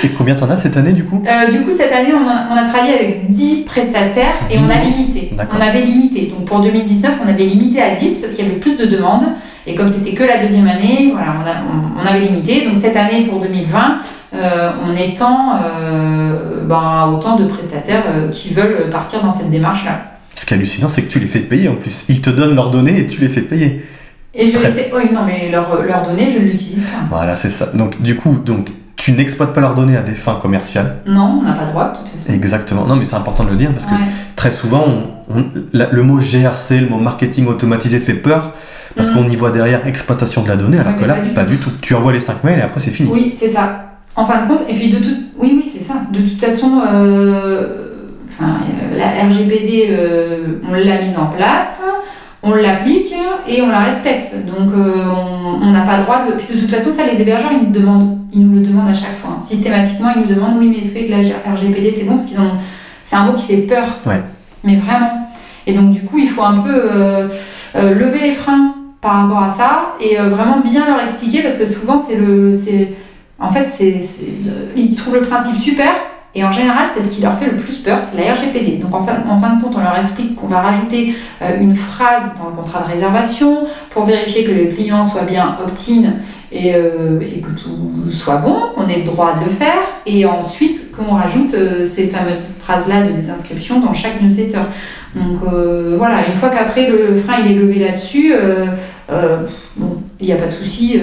Et 0.05 0.09
combien 0.11 0.37
t'en 0.37 0.49
as 0.51 0.57
cette 0.57 0.77
année, 0.77 0.92
du 0.92 1.05
coup? 1.05 1.23
Du 1.51 1.61
coup, 1.62 1.73
cette 1.73 1.92
année, 1.92 2.12
on 2.14 2.57
a, 2.57 2.62
travaillé 2.62 2.94
avec 2.94 3.31
10 3.31 3.64
prestataires 3.64 4.35
et 4.49 4.59
on 4.59 4.70
a 4.70 4.85
limité. 4.85 5.33
On 5.37 5.61
avait 5.61 5.83
limité. 5.83 6.33
Donc 6.37 6.46
pour 6.46 6.61
2019, 6.61 7.18
on 7.25 7.29
avait 7.29 7.44
limité 7.44 7.83
à 7.83 7.94
10 7.94 8.20
parce 8.20 8.35
qu'il 8.35 8.44
y 8.44 8.49
avait 8.49 8.61
plus 8.61 8.77
de 8.77 8.87
demandes. 8.87 9.25
Et 9.66 9.75
comme 9.75 9.88
c'était 9.88 10.12
que 10.12 10.25
la 10.25 10.38
deuxième 10.38 10.66
année, 10.66 11.11
voilà, 11.12 11.35
on, 11.37 12.01
on, 12.01 12.07
avait 12.07 12.20
limité. 12.20 12.64
Donc 12.64 12.77
cette 12.77 12.96
année, 12.96 13.25
pour 13.25 13.40
2020, 13.40 13.99
euh, 14.33 14.71
on 14.85 14.95
étend 14.95 15.57
euh, 15.57 16.61
ben, 16.64 17.12
autant 17.12 17.37
de 17.37 17.47
prestataires 17.47 18.05
euh, 18.07 18.29
qui 18.29 18.55
veulent 18.55 18.88
partir 18.90 19.23
dans 19.23 19.31
cette 19.31 19.51
démarche-là. 19.51 20.03
Ce 20.37 20.47
qui 20.47 20.55
est 20.55 20.57
hallucinant, 20.57 20.88
c'est 20.88 21.03
que 21.03 21.11
tu 21.11 21.19
les 21.19 21.27
fais 21.27 21.40
payer 21.40 21.69
en 21.69 21.75
plus. 21.75 22.05
Ils 22.09 22.21
te 22.21 22.31
donnent 22.31 22.55
leurs 22.55 22.71
données 22.71 23.01
et 23.01 23.07
tu 23.07 23.21
les 23.21 23.29
fais 23.29 23.43
payer. 23.43 23.85
Et 24.33 24.47
je 24.47 24.53
les 24.53 24.59
fais. 24.59 24.90
Oui, 24.95 25.11
non, 25.12 25.25
mais 25.27 25.51
leurs 25.51 26.07
données, 26.07 26.29
je 26.33 26.38
ne 26.38 26.45
l'utilise 26.45 26.83
pas. 26.83 27.05
Voilà, 27.11 27.37
c'est 27.37 27.51
ça. 27.51 27.66
Donc, 27.75 28.01
du 28.01 28.14
coup, 28.14 28.37
donc, 28.37 28.69
tu 28.95 29.12
n'exploites 29.12 29.53
pas 29.53 29.61
leurs 29.61 29.75
données 29.75 29.97
à 29.97 30.03
des 30.03 30.12
fins 30.12 30.38
commerciales. 30.40 30.99
Non, 31.07 31.40
on 31.40 31.43
n'a 31.43 31.53
pas 31.53 31.64
le 31.64 31.71
droit, 31.71 31.93
de 31.93 31.97
toute 31.99 32.09
façon. 32.11 32.33
Exactement. 32.33 32.87
Non, 32.87 32.95
mais 32.95 33.05
c'est 33.05 33.16
important 33.16 33.45
de 33.45 33.51
le 33.51 33.57
dire 33.57 33.73
parce 33.73 33.87
que 33.87 33.95
très 34.37 34.53
souvent, 34.53 35.25
le 35.73 36.03
mot 36.03 36.21
GRC, 36.21 36.81
le 36.81 36.88
mot 36.88 36.99
marketing 36.99 37.47
automatisé 37.47 37.99
fait 37.99 38.14
peur 38.14 38.53
parce 38.95 39.11
mm. 39.11 39.14
qu'on 39.14 39.29
y 39.29 39.37
voit 39.37 39.51
derrière 39.51 39.87
exploitation 39.87 40.43
de 40.43 40.49
la 40.49 40.57
donnée, 40.57 40.79
alors 40.79 40.97
que 40.97 41.05
là, 41.05 41.16
pas, 41.35 41.45
du, 41.45 41.57
tout. 41.57 41.71
Tu 41.81 41.95
envoies 41.95 42.12
les 42.12 42.21
5 42.21 42.45
mails 42.45 42.59
et 42.59 42.62
après, 42.62 42.81
c'est 42.81 42.90
fini. 42.90 43.09
Oui, 43.11 43.33
c'est 43.37 43.49
ça. 43.49 43.89
En 44.21 44.25
fin 44.27 44.43
de 44.43 44.49
compte, 44.49 44.69
et 44.69 44.75
puis 44.75 44.91
de 44.91 44.99
toute, 44.99 45.17
oui, 45.39 45.55
oui, 45.57 45.65
c'est 45.65 45.83
ça. 45.83 45.95
De 46.13 46.21
toute 46.21 46.39
façon, 46.39 46.83
euh, 46.87 47.95
enfin, 48.29 48.59
la 48.95 49.27
RGPD, 49.27 49.87
euh, 49.89 50.59
on 50.69 50.73
l'a 50.75 51.01
mise 51.01 51.17
en 51.17 51.25
place, 51.25 51.81
on 52.43 52.55
l'applique 52.55 53.15
et 53.49 53.63
on 53.63 53.69
la 53.69 53.79
respecte. 53.79 54.35
Donc, 54.45 54.75
euh, 54.75 55.05
on 55.63 55.71
n'a 55.71 55.81
pas 55.87 55.97
le 55.97 56.03
droit 56.03 56.27
de. 56.27 56.33
Puis 56.33 56.55
de 56.55 56.61
toute 56.61 56.71
façon, 56.71 56.91
ça, 56.91 57.05
les 57.11 57.19
hébergeurs, 57.23 57.51
ils 57.51 57.69
nous, 57.69 57.73
demandent, 57.73 58.19
ils 58.31 58.47
nous 58.47 58.57
le 58.57 58.61
demandent 58.61 58.89
à 58.89 58.93
chaque 58.93 59.17
fois. 59.23 59.39
Systématiquement, 59.41 60.11
ils 60.15 60.21
nous 60.21 60.35
demandent, 60.35 60.59
oui, 60.59 60.69
mais 60.69 60.85
est-ce 60.85 60.93
que 60.93 61.11
la 61.11 61.53
RGPD, 61.55 61.91
c'est 61.91 62.05
bon? 62.05 62.17
Parce 62.17 62.27
qu'ils 62.27 62.41
ont. 62.41 62.53
C'est 63.03 63.17
un 63.17 63.25
mot 63.25 63.33
qui 63.33 63.47
fait 63.47 63.63
peur. 63.63 63.87
Ouais. 64.05 64.21
Mais 64.65 64.77
vraiment. 64.77 65.31
Et 65.67 65.73
donc, 65.73 65.93
du 65.93 66.03
coup, 66.03 66.19
il 66.19 66.29
faut 66.29 66.43
un 66.43 66.59
peu 66.59 67.29
lever 67.75 68.21
les 68.21 68.33
freins 68.33 68.75
par 69.01 69.23
rapport 69.23 69.43
à 69.43 69.49
ça 69.49 69.95
et 69.99 70.17
vraiment 70.17 70.61
bien 70.61 70.87
leur 70.87 71.01
expliquer 71.01 71.43
parce 71.43 71.57
que 71.57 71.65
souvent, 71.65 71.97
c'est 71.97 72.17
le. 72.17 72.53
C'est, 72.53 72.91
en 73.40 73.50
fait, 73.50 73.68
c'est, 73.70 74.00
ils 74.76 74.94
trouvent 74.96 75.14
le 75.14 75.22
principe 75.22 75.57
super, 75.57 75.92
et 76.33 76.44
en 76.44 76.53
général, 76.53 76.87
c'est 76.87 77.03
ce 77.03 77.09
qui 77.09 77.22
leur 77.22 77.37
fait 77.38 77.46
le 77.46 77.57
plus 77.57 77.79
peur, 77.79 77.98
c'est 78.00 78.16
la 78.16 78.35
RGPD. 78.35 78.76
Donc 78.76 78.94
en 78.94 79.05
fin, 79.05 79.14
de 79.14 79.62
compte, 79.62 79.74
on 79.76 79.81
leur 79.81 79.96
explique 79.96 80.37
qu'on 80.37 80.46
va 80.46 80.61
rajouter 80.61 81.14
euh, 81.42 81.61
une 81.61 81.74
phrase 81.74 82.35
dans 82.38 82.50
le 82.50 82.55
contrat 82.55 82.85
de 82.85 82.92
réservation 82.92 83.64
pour 83.90 84.05
vérifier 84.05 84.44
que 84.44 84.53
le 84.53 84.66
client 84.66 85.03
soit 85.03 85.22
bien 85.22 85.57
opt-in 85.64 86.12
et, 86.53 86.74
euh, 86.74 87.18
que 87.18 87.61
tout 87.61 88.11
soit 88.11 88.37
bon, 88.37 88.61
qu'on 88.74 88.87
ait 88.88 88.98
le 88.98 89.05
droit 89.05 89.35
de 89.40 89.44
le 89.44 89.50
faire, 89.50 89.83
et 90.07 90.24
ensuite 90.24 90.92
qu'on 90.92 91.14
rajoute 91.14 91.55
euh, 91.55 91.85
ces 91.85 92.07
fameuses 92.07 92.42
phrases-là 92.61 93.03
de 93.03 93.12
désinscription 93.12 93.81
dans 93.81 93.92
chaque 93.92 94.22
newsletter. 94.22 94.61
Donc 95.16 95.40
voilà, 95.98 96.29
une 96.29 96.35
fois 96.35 96.50
qu'après 96.50 96.88
le 96.88 97.16
frein 97.16 97.38
il 97.44 97.50
est 97.50 97.55
levé 97.57 97.81
là-dessus, 97.81 98.33
il 100.20 100.26
n'y 100.26 100.33
a 100.33 100.37
pas 100.37 100.46
de 100.46 100.53
souci. 100.53 101.00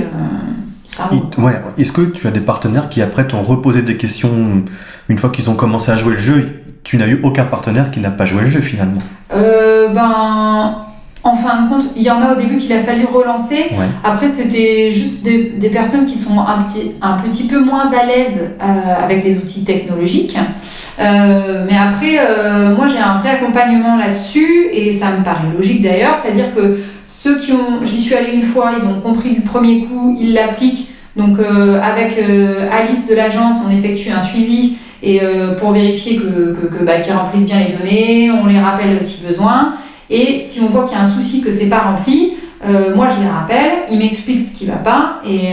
Ouais. 1.38 1.62
Est-ce 1.78 1.92
que 1.92 2.02
tu 2.02 2.28
as 2.28 2.32
des 2.32 2.40
partenaires 2.42 2.90
qui 2.90 3.02
après 3.02 3.28
t'ont 3.28 3.42
reposé 3.42 3.82
des 3.82 3.98
questions 3.98 4.64
une 5.10 5.18
fois 5.18 5.30
qu'ils 5.30 5.50
ont 5.50 5.56
commencé 5.56 5.92
à 5.92 5.98
jouer 5.98 6.14
le 6.14 6.20
jeu 6.20 6.62
Tu 6.84 6.98
n'as 6.98 7.08
eu 7.08 7.20
aucun 7.24 7.46
partenaire 7.46 7.92
qui 7.92 8.00
n'a 8.00 8.12
pas 8.12 8.26
joué 8.26 8.42
le 8.42 8.50
jeu 8.50 8.62
finalement? 8.62 9.02
Euh, 9.34 9.90
Ben, 9.94 10.84
en 11.24 11.36
fin 11.36 11.64
de 11.64 11.70
compte, 11.70 11.86
il 11.98 12.04
y 12.04 12.10
en 12.10 12.22
a 12.22 12.32
au 12.34 12.36
début 12.36 12.58
qu'il 12.58 12.72
a 12.72 12.80
fallu 12.80 13.06
relancer. 13.06 13.66
Ouais. 13.72 13.86
Après, 14.04 14.28
c'était 14.30 14.92
juste 14.92 15.24
des, 15.24 15.56
des 15.60 15.70
personnes 15.70 16.06
qui 16.06 16.16
sont 16.16 16.40
un 16.40 16.64
petit, 16.64 16.94
un 17.02 17.18
petit 17.18 17.48
peu 17.48 17.60
moins 17.60 17.92
à 17.92 18.06
l'aise 18.06 18.52
euh, 18.62 19.04
avec 19.04 19.26
les 19.26 19.36
outils 19.36 19.66
technologiques. 19.66 20.38
Euh, 21.00 21.66
mais 21.70 21.78
après, 21.78 22.18
moi, 22.76 22.88
j'ai 22.88 23.00
un 23.00 23.18
vrai 23.20 23.32
accompagnement 23.32 23.98
là-dessus 23.98 24.68
et 24.72 24.94
ça 24.94 25.08
me 25.18 25.24
paraît 25.24 25.50
logique 25.56 25.82
d'ailleurs. 25.82 26.16
C'est-à-dire 26.16 26.56
que 26.56 26.78
ceux 27.28 27.38
qui 27.38 27.52
ont, 27.52 27.84
j'y 27.84 28.00
suis 28.00 28.16
allée 28.16 28.32
une 28.32 28.44
fois, 28.44 28.72
ils 28.78 28.88
ont 28.88 29.02
compris 29.02 29.32
du 29.32 29.42
premier 29.42 29.84
coup, 29.84 30.16
ils 30.18 30.34
l'appliquent. 30.34 30.90
Donc, 31.18 31.40
euh, 31.40 31.82
avec 31.82 32.18
euh, 32.18 32.70
Alice 32.72 33.08
de 33.08 33.16
l'agence, 33.16 33.56
on 33.68 33.76
effectue 33.76 34.12
un 34.12 34.22
suivi 34.22 34.78
et 35.04 35.22
euh, 35.22 35.56
pour 35.56 35.72
vérifier 35.72 36.16
que, 36.16 36.54
que, 36.54 36.84
bah, 36.84 37.00
qu'ils 37.00 37.14
remplissent 37.14 37.44
bien 37.44 37.60
les 37.60 37.76
données, 37.76 38.32
on 38.32 38.46
les 38.46 38.60
rappelle 38.60 39.02
si 39.02 39.26
besoin. 39.26 39.74
Et 40.10 40.40
si 40.40 40.62
on 40.62 40.68
voit 40.68 40.84
qu'il 40.84 40.96
y 40.96 41.00
a 41.00 41.02
un 41.02 41.06
souci 41.06 41.42
que 41.42 41.52
c'est 41.52 41.68
pas 41.68 41.80
rempli, 41.80 42.34
moi 42.96 43.08
je 43.16 43.22
les 43.22 43.30
rappelle, 43.30 43.84
ils 43.92 44.00
m'expliquent 44.00 44.40
ce 44.40 44.58
qui 44.58 44.66
va 44.66 44.78
pas, 44.78 45.20
et, 45.26 45.52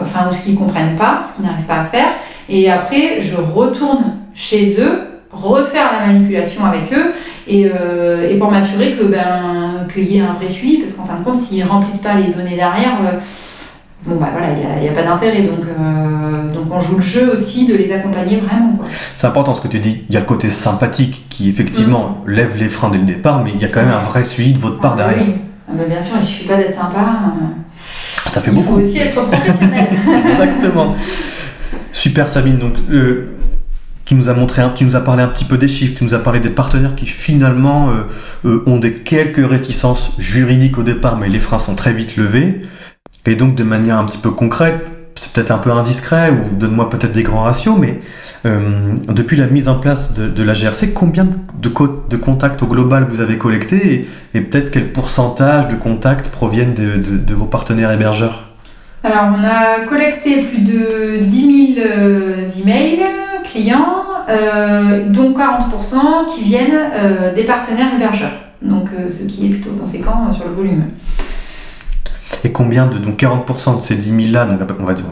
enfin, 0.00 0.28
ou 0.30 0.32
ce 0.32 0.44
qu'ils 0.44 0.54
comprennent 0.54 0.94
pas, 0.94 1.20
ce 1.22 1.34
qu'ils 1.34 1.44
n'arrivent 1.44 1.66
pas 1.66 1.80
à 1.80 1.84
faire. 1.84 2.08
Et 2.48 2.70
après, 2.70 3.20
je 3.20 3.34
retourne 3.34 4.18
chez 4.34 4.76
eux, 4.78 5.00
refaire 5.32 5.90
la 5.92 6.06
manipulation 6.06 6.64
avec 6.64 6.92
eux, 6.92 7.12
et, 7.48 7.70
euh, 7.74 8.28
et 8.28 8.36
pour 8.36 8.50
m'assurer 8.50 8.92
que 8.92 9.04
ben 9.04 9.86
qu'il 9.92 10.04
y 10.04 10.18
ait 10.18 10.20
un 10.20 10.32
vrai 10.32 10.48
suivi, 10.48 10.78
parce 10.78 10.92
qu'en 10.92 11.04
fin 11.04 11.18
de 11.18 11.24
compte, 11.24 11.36
s'ils 11.36 11.64
remplissent 11.64 11.98
pas 11.98 12.14
les 12.14 12.32
données 12.32 12.56
derrière, 12.56 12.98
euh, 13.06 13.16
bon 14.04 14.16
bah 14.16 14.28
voilà, 14.30 14.48
il 14.50 14.82
n'y 14.82 14.88
a, 14.88 14.90
a, 14.90 14.94
pas 14.94 15.02
d'intérêt. 15.02 15.42
Donc, 15.42 15.64
euh, 15.64 16.52
donc 16.52 16.66
on 16.70 16.78
joue 16.78 16.96
le 16.96 17.02
jeu 17.02 17.32
aussi 17.32 17.66
de 17.66 17.74
les 17.74 17.90
accompagner 17.92 18.38
vraiment. 18.38 18.78
C'est 19.16 19.26
important 19.26 19.54
ce 19.54 19.62
que 19.62 19.68
tu 19.68 19.78
dis. 19.78 20.04
Il 20.08 20.14
y 20.14 20.18
a 20.18 20.20
le 20.20 20.26
côté 20.26 20.50
sympathique 20.50 21.26
qui 21.30 21.48
effectivement 21.48 22.18
mmh. 22.26 22.30
lève 22.30 22.56
les 22.58 22.68
freins 22.68 22.90
dès 22.90 22.98
le 22.98 23.04
départ, 23.04 23.42
mais 23.42 23.50
il 23.54 23.60
y 23.60 23.64
a 23.64 23.68
quand 23.68 23.80
même 23.80 23.94
un 23.94 24.02
vrai 24.02 24.24
suivi 24.24 24.52
de 24.52 24.58
votre 24.58 24.78
part 24.78 24.96
ah, 24.98 25.08
derrière. 25.08 25.26
Oui. 25.26 25.34
Ah, 25.68 25.72
bah, 25.74 25.84
bien 25.88 26.00
sûr, 26.00 26.16
il 26.18 26.22
suffit 26.22 26.46
pas 26.46 26.56
d'être 26.56 26.72
sympa. 26.74 27.22
Ça 28.26 28.42
fait 28.42 28.50
il 28.50 28.56
beaucoup. 28.56 28.74
faut 28.74 28.80
aussi 28.80 28.98
être 28.98 29.14
professionnel. 29.14 29.88
Exactement. 30.32 30.94
Super 31.92 32.28
Sabine, 32.28 32.58
donc 32.58 32.74
euh, 32.90 33.37
tu 34.08 34.14
nous 34.14 34.30
as 34.30 34.32
montré, 34.32 34.62
tu 34.74 34.86
nous 34.86 34.96
as 34.96 35.02
parlé 35.02 35.22
un 35.22 35.28
petit 35.28 35.44
peu 35.44 35.58
des 35.58 35.68
chiffres, 35.68 35.98
tu 35.98 36.02
nous 36.04 36.14
as 36.14 36.18
parlé 36.18 36.40
des 36.40 36.48
partenaires 36.48 36.94
qui 36.94 37.04
finalement 37.04 37.90
euh, 37.90 38.04
euh, 38.46 38.62
ont 38.64 38.78
des 38.78 38.94
quelques 38.94 39.46
réticences 39.46 40.12
juridiques 40.16 40.78
au 40.78 40.82
départ, 40.82 41.18
mais 41.18 41.28
les 41.28 41.38
freins 41.38 41.58
sont 41.58 41.74
très 41.74 41.92
vite 41.92 42.16
levés. 42.16 42.62
Et 43.26 43.36
donc 43.36 43.54
de 43.54 43.64
manière 43.64 43.98
un 43.98 44.06
petit 44.06 44.16
peu 44.16 44.30
concrète, 44.30 44.90
c'est 45.14 45.30
peut-être 45.30 45.50
un 45.50 45.58
peu 45.58 45.72
indiscret 45.72 46.30
ou 46.30 46.56
donne-moi 46.56 46.88
peut-être 46.88 47.12
des 47.12 47.22
grands 47.22 47.42
ratios, 47.42 47.76
mais 47.78 48.00
euh, 48.46 48.94
depuis 49.08 49.36
la 49.36 49.46
mise 49.46 49.68
en 49.68 49.78
place 49.78 50.14
de, 50.14 50.42
la 50.42 50.54
GRC, 50.54 50.94
combien 50.94 51.26
de, 51.26 51.68
de, 52.08 52.16
contacts 52.16 52.62
au 52.62 52.66
global 52.66 53.06
vous 53.10 53.20
avez 53.20 53.36
collecté 53.36 54.08
et, 54.32 54.40
peut-être 54.40 54.70
quel 54.70 54.90
pourcentage 54.90 55.68
de 55.68 55.74
contacts 55.74 56.28
proviennent 56.28 56.72
de, 56.72 57.34
vos 57.34 57.44
partenaires 57.44 57.92
hébergeurs? 57.92 58.52
Alors 59.04 59.34
on 59.38 59.44
a 59.44 59.86
collecté 59.86 60.44
plus 60.44 60.62
de 60.62 61.24
10 61.26 61.74
000 61.74 61.86
euh, 61.86 62.44
emails 62.62 63.17
clients, 63.50 64.04
euh, 64.28 65.04
dont 65.08 65.32
40% 65.32 66.26
qui 66.28 66.44
viennent 66.44 66.78
euh, 66.92 67.34
des 67.34 67.44
partenaires 67.44 67.94
hébergeurs, 67.94 68.32
donc 68.62 68.88
euh, 68.92 69.08
ce 69.08 69.24
qui 69.24 69.46
est 69.46 69.50
plutôt 69.50 69.70
conséquent 69.70 70.30
sur 70.32 70.44
le 70.46 70.54
volume. 70.54 70.84
Et 72.44 72.52
combien 72.52 72.86
de, 72.86 72.98
donc 72.98 73.20
40% 73.20 73.78
de 73.78 73.82
ces 73.82 73.96
10 73.96 74.30
000 74.30 74.32
là, 74.32 74.44
donc 74.44 74.60
on 74.80 74.84
va 74.84 74.94
dire 74.94 75.04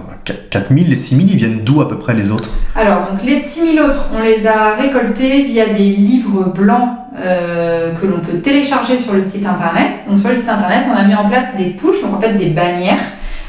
4 0.51 0.69
000, 0.69 0.89
les 0.89 0.97
6 0.97 1.17
000, 1.17 1.29
ils 1.29 1.37
viennent 1.37 1.61
d'où 1.65 1.81
à 1.81 1.89
peu 1.89 1.99
près 1.99 2.15
les 2.15 2.31
autres? 2.31 2.51
Alors, 2.75 3.11
donc 3.11 3.23
les 3.25 3.37
6 3.37 3.75
000 3.75 3.87
autres, 3.87 4.07
on 4.17 4.23
les 4.23 4.47
a 4.47 4.75
récoltés 4.75 5.43
via 5.43 5.67
des 5.67 5.91
livres 5.91 6.53
blancs 6.55 6.89
euh, 7.19 7.95
que 7.95 8.07
l'on 8.07 8.21
peut 8.21 8.39
télécharger 8.39 8.99
sur 8.99 9.15
le 9.15 9.23
site 9.23 9.47
internet. 9.47 10.05
Donc 10.09 10.19
sur 10.19 10.29
le 10.29 10.35
site 10.35 10.49
internet, 10.49 10.85
on 10.93 10.97
a 10.97 11.05
mis 11.05 11.15
en 11.15 11.25
place 11.25 11.57
des 11.57 11.71
push, 11.71 12.03
donc 12.03 12.15
en 12.15 12.21
fait 12.21 12.35
des 12.35 12.51
bannières, 12.51 13.01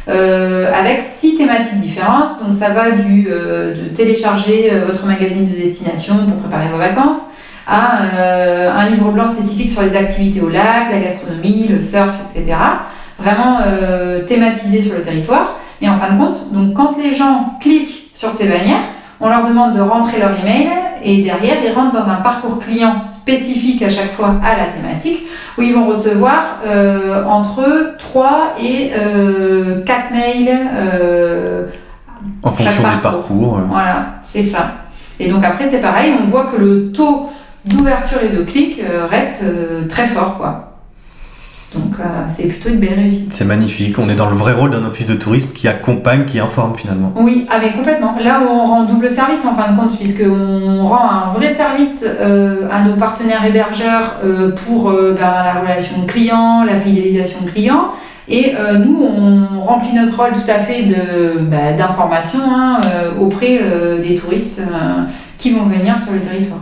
euh, 0.09 0.71
avec 0.73 1.01
six 1.01 1.37
thématiques 1.37 1.79
différentes. 1.79 2.41
Donc 2.41 2.53
ça 2.53 2.69
va 2.69 2.91
du, 2.91 3.27
euh, 3.29 3.73
de 3.73 3.89
télécharger 3.89 4.71
votre 4.85 5.05
magazine 5.05 5.49
de 5.49 5.55
destination 5.55 6.25
pour 6.27 6.37
préparer 6.37 6.69
vos 6.69 6.77
vacances, 6.77 7.21
à 7.69 8.79
un 8.79 8.87
livre 8.87 9.11
blanc 9.11 9.27
spécifique 9.27 9.67
sur 9.67 9.81
les 9.81 9.95
activités 9.95 10.39
au 10.39 10.47
lac, 10.47 10.89
la 10.89 10.99
gastronomie, 10.99 11.67
le 11.67 11.81
surf, 11.81 12.13
etc 12.33 12.55
vraiment 13.19 13.59
euh, 13.65 14.23
thématisé 14.23 14.81
sur 14.81 14.95
le 14.95 15.01
territoire. 15.01 15.57
Et 15.81 15.89
en 15.89 15.95
fin 15.95 16.13
de 16.13 16.19
compte, 16.19 16.53
donc 16.53 16.73
quand 16.73 16.97
les 16.97 17.13
gens 17.13 17.57
cliquent 17.61 18.09
sur 18.13 18.31
ces 18.31 18.47
bannières, 18.47 18.83
on 19.19 19.29
leur 19.29 19.47
demande 19.47 19.73
de 19.73 19.79
rentrer 19.79 20.19
leur 20.19 20.31
email 20.39 20.69
et 21.03 21.21
derrière 21.23 21.57
ils 21.63 21.73
rentrent 21.73 21.99
dans 21.99 22.09
un 22.09 22.15
parcours 22.15 22.59
client 22.59 23.03
spécifique 23.03 23.81
à 23.81 23.89
chaque 23.89 24.11
fois 24.13 24.35
à 24.43 24.57
la 24.57 24.65
thématique 24.65 25.23
où 25.57 25.61
ils 25.61 25.73
vont 25.73 25.87
recevoir 25.87 26.59
euh, 26.65 27.23
entre 27.25 27.95
3 27.97 28.55
et 28.61 28.91
euh, 28.95 29.83
4 29.83 30.11
mails 30.11 30.69
euh, 30.73 31.67
en 32.43 32.51
fonction 32.51 32.83
parcours. 32.83 32.95
du 32.95 33.01
parcours. 33.01 33.59
Voilà, 33.69 34.05
c'est 34.23 34.43
ça. 34.43 34.71
Et 35.19 35.29
donc 35.29 35.43
après 35.43 35.65
c'est 35.65 35.81
pareil, 35.81 36.13
on 36.21 36.25
voit 36.25 36.45
que 36.45 36.57
le 36.57 36.91
taux 36.91 37.29
d'ouverture 37.65 38.19
et 38.23 38.35
de 38.35 38.43
clic 38.43 38.79
euh, 38.79 39.05
reste 39.05 39.43
euh, 39.43 39.87
très 39.87 40.05
fort 40.07 40.37
quoi. 40.37 40.66
Donc 41.75 41.95
euh, 41.99 42.23
c'est 42.27 42.47
plutôt 42.47 42.69
une 42.69 42.79
belle 42.79 42.93
réussite. 42.93 43.29
C'est 43.33 43.45
magnifique, 43.45 43.99
on 43.99 44.07
est 44.07 44.15
dans 44.15 44.29
le 44.29 44.35
vrai 44.35 44.53
rôle 44.53 44.71
d'un 44.71 44.85
office 44.85 45.05
de 45.05 45.15
tourisme 45.15 45.49
qui 45.53 45.67
accompagne, 45.67 46.23
qui 46.25 46.39
informe 46.39 46.73
finalement. 46.75 47.13
Oui, 47.17 47.45
ah 47.49 47.57
mais 47.59 47.73
complètement. 47.73 48.15
Là 48.19 48.41
on 48.49 48.63
rend 48.63 48.83
double 48.83 49.11
service 49.11 49.43
en 49.45 49.53
fin 49.53 49.73
de 49.73 49.77
compte, 49.77 49.97
puisqu'on 49.97 50.85
rend 50.85 51.09
un 51.09 51.33
vrai 51.33 51.49
service 51.49 52.05
euh, 52.05 52.69
à 52.71 52.83
nos 52.83 52.95
partenaires 52.95 53.43
hébergeurs 53.45 54.15
euh, 54.23 54.51
pour 54.51 54.91
ben, 54.91 55.15
la 55.19 55.55
relation 55.55 56.05
client, 56.05 56.63
la 56.63 56.79
fidélisation 56.79 57.39
client. 57.45 57.91
Et 58.29 58.55
nous, 58.85 59.05
on 59.05 59.61
remplit 59.61 59.93
notre 59.93 60.21
rôle 60.21 60.33
tout 60.33 60.51
à 60.51 60.59
fait 60.59 60.83
d'information 61.77 62.39
bah, 62.39 62.55
hein, 62.57 62.81
auprès 63.21 63.61
des 64.01 64.15
touristes 64.15 64.61
qui 65.37 65.53
vont 65.53 65.63
venir 65.63 65.97
sur 65.97 66.11
le 66.11 66.19
territoire. 66.19 66.59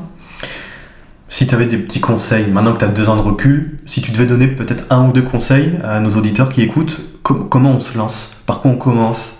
Si 1.35 1.47
tu 1.47 1.53
avais 1.53 1.65
des 1.65 1.75
petits 1.75 1.99
conseils, 1.99 2.49
maintenant 2.49 2.71
que 2.71 2.77
tu 2.77 2.85
as 2.85 2.87
deux 2.87 3.09
ans 3.09 3.17
de 3.17 3.21
recul, 3.21 3.77
si 3.85 3.99
tu 3.99 4.11
devais 4.11 4.25
donner 4.25 4.47
peut-être 4.47 4.85
un 4.89 5.09
ou 5.09 5.11
deux 5.11 5.21
conseils 5.21 5.73
à 5.83 5.99
nos 5.99 6.11
auditeurs 6.11 6.47
qui 6.47 6.61
écoutent, 6.61 7.01
com 7.23 7.49
comment 7.49 7.71
on 7.71 7.81
se 7.81 7.97
lance? 7.97 8.37
Par 8.45 8.61
quoi 8.61 8.71
on 8.71 8.77
commence? 8.77 9.33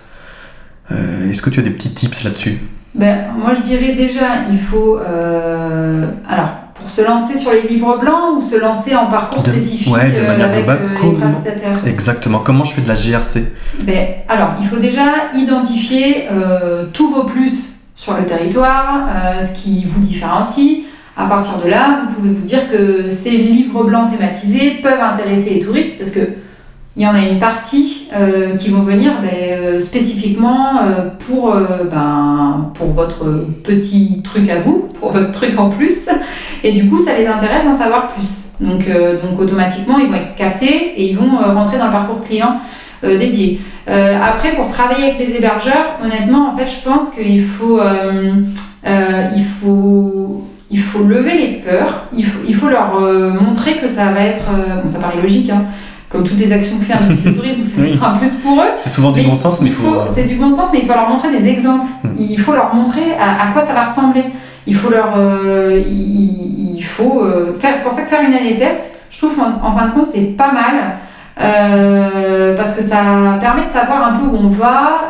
Euh, 0.92 1.30
Est-ce 1.30 1.40
que 1.40 1.48
tu 1.48 1.58
as 1.58 1.62
des 1.62 1.70
petits 1.70 1.94
tips 1.94 2.22
là-dessus? 2.22 2.60
Ben, 2.94 3.28
Moi, 3.38 3.54
je 3.54 3.62
dirais 3.62 3.94
déjà, 3.94 4.44
il 4.50 4.58
faut... 4.58 4.98
Euh, 4.98 6.04
alors, 6.28 6.50
pour 6.74 6.90
se 6.90 7.00
lancer 7.00 7.38
sur 7.38 7.52
les 7.52 7.62
livres 7.62 7.96
blancs 7.98 8.36
ou 8.36 8.42
se 8.42 8.60
lancer 8.60 8.94
en 8.94 9.06
parcours 9.06 9.42
de, 9.42 9.48
spécifique 9.48 9.94
ouais, 9.94 10.10
de 10.10 10.20
manière 10.20 10.48
avec 10.48 10.66
globale, 10.66 10.90
euh, 11.02 11.10
les 11.10 11.16
prestataires? 11.16 11.78
Exactement. 11.86 12.40
Comment 12.40 12.64
je 12.64 12.72
fais 12.72 12.82
de 12.82 12.88
la 12.88 12.94
GRC 12.94 13.54
ben, 13.84 14.06
Alors, 14.28 14.50
il 14.60 14.68
faut 14.68 14.76
déjà 14.76 15.32
identifier 15.34 16.28
tous 16.92 17.10
vos 17.10 17.24
plus 17.24 17.70
sur 17.94 18.14
le 18.18 18.26
territoire, 18.26 19.40
ce 19.40 19.54
qui 19.62 19.86
vous 19.86 20.00
différencie, 20.00 20.82
à 21.16 21.26
partir 21.26 21.58
de 21.64 21.68
là, 21.68 22.02
vous 22.02 22.14
pouvez 22.14 22.30
vous 22.30 22.44
dire 22.44 22.70
que 22.70 23.08
ces 23.08 23.36
livres 23.38 23.84
blancs 23.84 24.10
thématisés 24.10 24.78
peuvent 24.82 25.00
intéresser 25.00 25.50
les 25.50 25.60
touristes 25.60 25.98
parce 25.98 26.10
que 26.10 26.20
il 26.96 27.02
y 27.02 27.06
en 27.06 27.14
a 27.14 27.20
une 27.20 27.38
partie 27.38 28.08
euh, 28.14 28.56
qui 28.56 28.70
vont 28.70 28.80
venir 28.80 29.12
ben, 29.20 29.28
euh, 29.30 29.78
spécifiquement 29.78 30.78
euh, 30.78 31.10
pour, 31.18 31.54
ben, 31.90 32.70
pour 32.72 32.92
votre 32.92 33.24
petit 33.62 34.22
truc 34.24 34.48
à 34.48 34.58
vous, 34.58 34.88
pour 34.98 35.12
votre 35.12 35.30
truc 35.30 35.58
en 35.58 35.68
plus. 35.68 36.08
Et 36.64 36.72
du 36.72 36.88
coup, 36.88 36.98
ça 37.04 37.16
les 37.18 37.26
intéresse 37.26 37.64
d'en 37.64 37.74
savoir 37.74 38.08
plus. 38.08 38.54
Donc, 38.60 38.88
donc 39.22 39.38
automatiquement, 39.38 39.98
ils 39.98 40.08
vont 40.08 40.14
être 40.14 40.34
captés 40.36 40.94
et 40.96 41.10
ils 41.10 41.16
vont 41.16 41.36
rentrer 41.54 41.76
dans 41.76 41.86
le 41.86 41.92
parcours 41.92 42.22
client 42.22 42.56
dédié. 43.02 43.60
après, 43.86 44.56
pour 44.56 44.66
travailler 44.68 45.10
avec 45.10 45.18
les 45.18 45.36
hébergeurs, 45.36 45.98
honnêtement, 46.02 46.48
en 46.48 46.56
fait, 46.56 46.66
je 46.66 46.82
pense 46.82 47.10
qu'il 47.10 47.44
faut, 47.44 47.78
il 48.86 49.44
faut 49.60 50.44
il 50.70 50.80
faut 50.80 51.04
lever 51.04 51.36
les 51.36 51.52
peurs, 51.60 52.06
il 52.12 52.24
faut, 52.24 52.40
il 52.46 52.54
faut 52.54 52.68
leur 52.68 52.96
euh, 53.00 53.30
montrer 53.30 53.76
que 53.76 53.86
ça 53.86 54.06
va 54.06 54.20
être. 54.20 54.46
Euh, 54.50 54.80
bon, 54.80 54.86
ça 54.86 54.98
paraît 54.98 55.20
logique, 55.20 55.50
hein, 55.50 55.64
comme 56.08 56.24
toutes 56.24 56.38
les 56.38 56.52
actions 56.52 56.76
que 56.78 56.84
fait 56.84 56.94
un 56.94 57.08
office 57.08 57.22
de 57.22 57.30
tourisme, 57.30 57.62
c'est 57.64 57.80
oui. 57.82 58.00
un 58.02 58.18
plus 58.18 58.32
pour 58.42 58.58
eux. 58.58 58.72
C'est 58.76 58.90
souvent 58.90 59.12
du 59.12 59.22
bon 59.22 59.36
sens, 59.36 59.60
mais 59.60 59.68
il 59.68 59.72
faut. 59.72 59.92
faut 59.92 60.12
c'est 60.12 60.24
du 60.24 60.34
bon 60.34 60.50
sens, 60.50 60.70
mais 60.72 60.80
il 60.80 60.86
faut 60.86 60.94
leur 60.94 61.08
montrer 61.08 61.30
des 61.30 61.48
exemples. 61.48 61.86
Hmm. 62.02 62.10
Il 62.18 62.40
faut 62.40 62.52
leur 62.52 62.74
montrer 62.74 63.14
à, 63.18 63.48
à, 63.48 63.52
quoi 63.52 63.62
ça 63.62 63.74
va 63.74 63.84
ressembler. 63.84 64.24
Il 64.66 64.74
faut 64.74 64.90
leur. 64.90 65.14
Euh, 65.16 65.80
il, 65.86 66.76
il, 66.76 66.82
faut 66.84 67.24
faire. 67.58 67.74
C'est 67.76 67.82
pour 67.82 67.92
ça 67.92 68.02
que 68.02 68.08
faire 68.08 68.22
une 68.22 68.34
année 68.34 68.56
test, 68.56 68.94
je 69.10 69.18
trouve 69.18 69.38
en, 69.38 69.66
en 69.66 69.76
fin 69.76 69.86
de 69.86 69.90
compte, 69.92 70.06
c'est 70.06 70.36
pas 70.36 70.50
mal. 70.52 70.96
parce 72.56 72.72
que 72.72 72.82
ça 72.82 73.36
permet 73.40 73.62
de 73.62 73.68
savoir 73.68 74.08
un 74.08 74.16
peu 74.16 74.26
où 74.26 74.36
on 74.36 74.48
va 74.48 75.08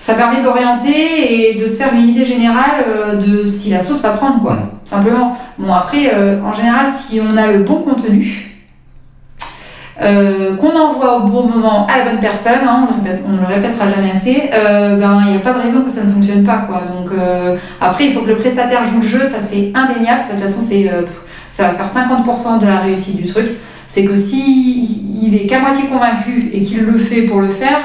ça 0.00 0.14
permet 0.14 0.42
d'orienter 0.42 1.50
et 1.50 1.60
de 1.60 1.66
se 1.66 1.74
faire 1.74 1.92
une 1.94 2.08
idée 2.08 2.24
générale 2.24 2.84
euh, 2.88 3.16
de 3.16 3.44
si 3.44 3.70
la 3.70 3.80
sauce 3.80 4.02
va 4.02 4.10
prendre, 4.10 4.40
quoi. 4.40 4.54
Mmh. 4.54 4.68
Simplement. 4.84 5.36
Bon, 5.58 5.72
après, 5.72 6.12
euh, 6.14 6.42
en 6.42 6.52
général, 6.52 6.86
si 6.86 7.20
on 7.20 7.36
a 7.36 7.46
le 7.46 7.58
bon 7.58 7.76
contenu, 7.76 8.50
euh, 10.02 10.56
qu'on 10.56 10.74
envoie 10.74 11.18
au 11.18 11.28
bon 11.28 11.46
moment 11.46 11.86
à 11.86 11.98
la 11.98 12.04
bonne 12.10 12.20
personne, 12.20 12.60
hein, 12.66 12.88
on, 12.88 13.02
le 13.02 13.02
répète, 13.02 13.22
on 13.28 13.36
le 13.36 13.46
répétera 13.46 13.86
jamais 13.90 14.12
assez, 14.12 14.48
euh, 14.54 14.96
ben 14.96 15.20
il 15.26 15.32
n'y 15.32 15.36
a 15.36 15.40
pas 15.40 15.52
de 15.52 15.60
raison 15.60 15.82
que 15.82 15.90
ça 15.90 16.04
ne 16.04 16.10
fonctionne 16.10 16.42
pas, 16.42 16.64
quoi. 16.66 16.84
Donc 16.90 17.10
euh, 17.12 17.56
après, 17.82 18.06
il 18.06 18.14
faut 18.14 18.20
que 18.20 18.28
le 18.28 18.36
prestataire 18.36 18.82
joue 18.82 19.00
le 19.00 19.06
jeu, 19.06 19.24
ça 19.24 19.40
c'est 19.40 19.72
indéniable, 19.74 20.20
parce 20.20 20.26
que 20.26 20.36
de 20.36 20.40
toute 20.40 20.48
façon, 20.48 20.62
c'est 20.66 20.90
ça 21.50 21.64
va 21.64 21.74
faire 21.74 21.86
50% 21.86 22.60
de 22.60 22.66
la 22.66 22.78
réussite 22.78 23.16
du 23.16 23.26
truc. 23.26 23.48
C'est 23.86 24.04
que 24.04 24.16
si 24.16 25.20
il 25.22 25.34
est 25.34 25.46
qu'à 25.46 25.58
moitié 25.58 25.84
convaincu 25.84 26.48
et 26.50 26.62
qu'il 26.62 26.80
le 26.84 26.96
fait 26.96 27.22
pour 27.22 27.40
le 27.40 27.50
faire, 27.50 27.80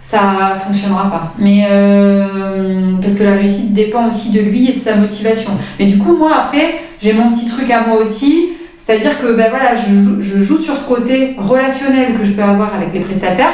ça 0.00 0.56
fonctionnera 0.64 1.10
pas. 1.10 1.32
Mais 1.38 1.66
euh, 1.70 2.96
parce 3.00 3.16
que 3.16 3.24
la 3.24 3.32
réussite 3.32 3.74
dépend 3.74 4.06
aussi 4.06 4.30
de 4.30 4.40
lui 4.40 4.70
et 4.70 4.74
de 4.74 4.78
sa 4.78 4.96
motivation. 4.96 5.50
Mais 5.78 5.86
du 5.86 5.98
coup, 5.98 6.16
moi 6.16 6.32
après, 6.36 6.76
j'ai 7.00 7.12
mon 7.12 7.30
petit 7.30 7.48
truc 7.48 7.70
à 7.70 7.86
moi 7.86 7.98
aussi. 7.98 8.50
C'est-à-dire 8.76 9.20
que 9.20 9.34
ben 9.34 9.50
voilà, 9.50 9.74
je, 9.74 10.20
je 10.20 10.40
joue 10.40 10.56
sur 10.56 10.76
ce 10.76 10.84
côté 10.84 11.34
relationnel 11.38 12.14
que 12.14 12.24
je 12.24 12.32
peux 12.32 12.42
avoir 12.42 12.72
avec 12.74 12.92
les 12.92 13.00
prestataires 13.00 13.50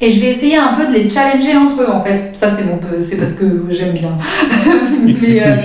et 0.00 0.10
je 0.10 0.20
vais 0.20 0.26
essayer 0.26 0.56
un 0.56 0.74
peu 0.74 0.86
de 0.86 0.92
les 0.92 1.08
challenger 1.08 1.56
entre 1.56 1.82
eux 1.82 1.90
en 1.90 2.00
fait. 2.00 2.30
Ça 2.34 2.48
c'est 2.56 2.64
mon 2.64 2.78
c'est 2.98 3.16
parce 3.16 3.32
que 3.32 3.44
j'aime 3.70 3.92
bien. 3.92 4.10
mais, 5.02 5.42
euh, 5.42 5.56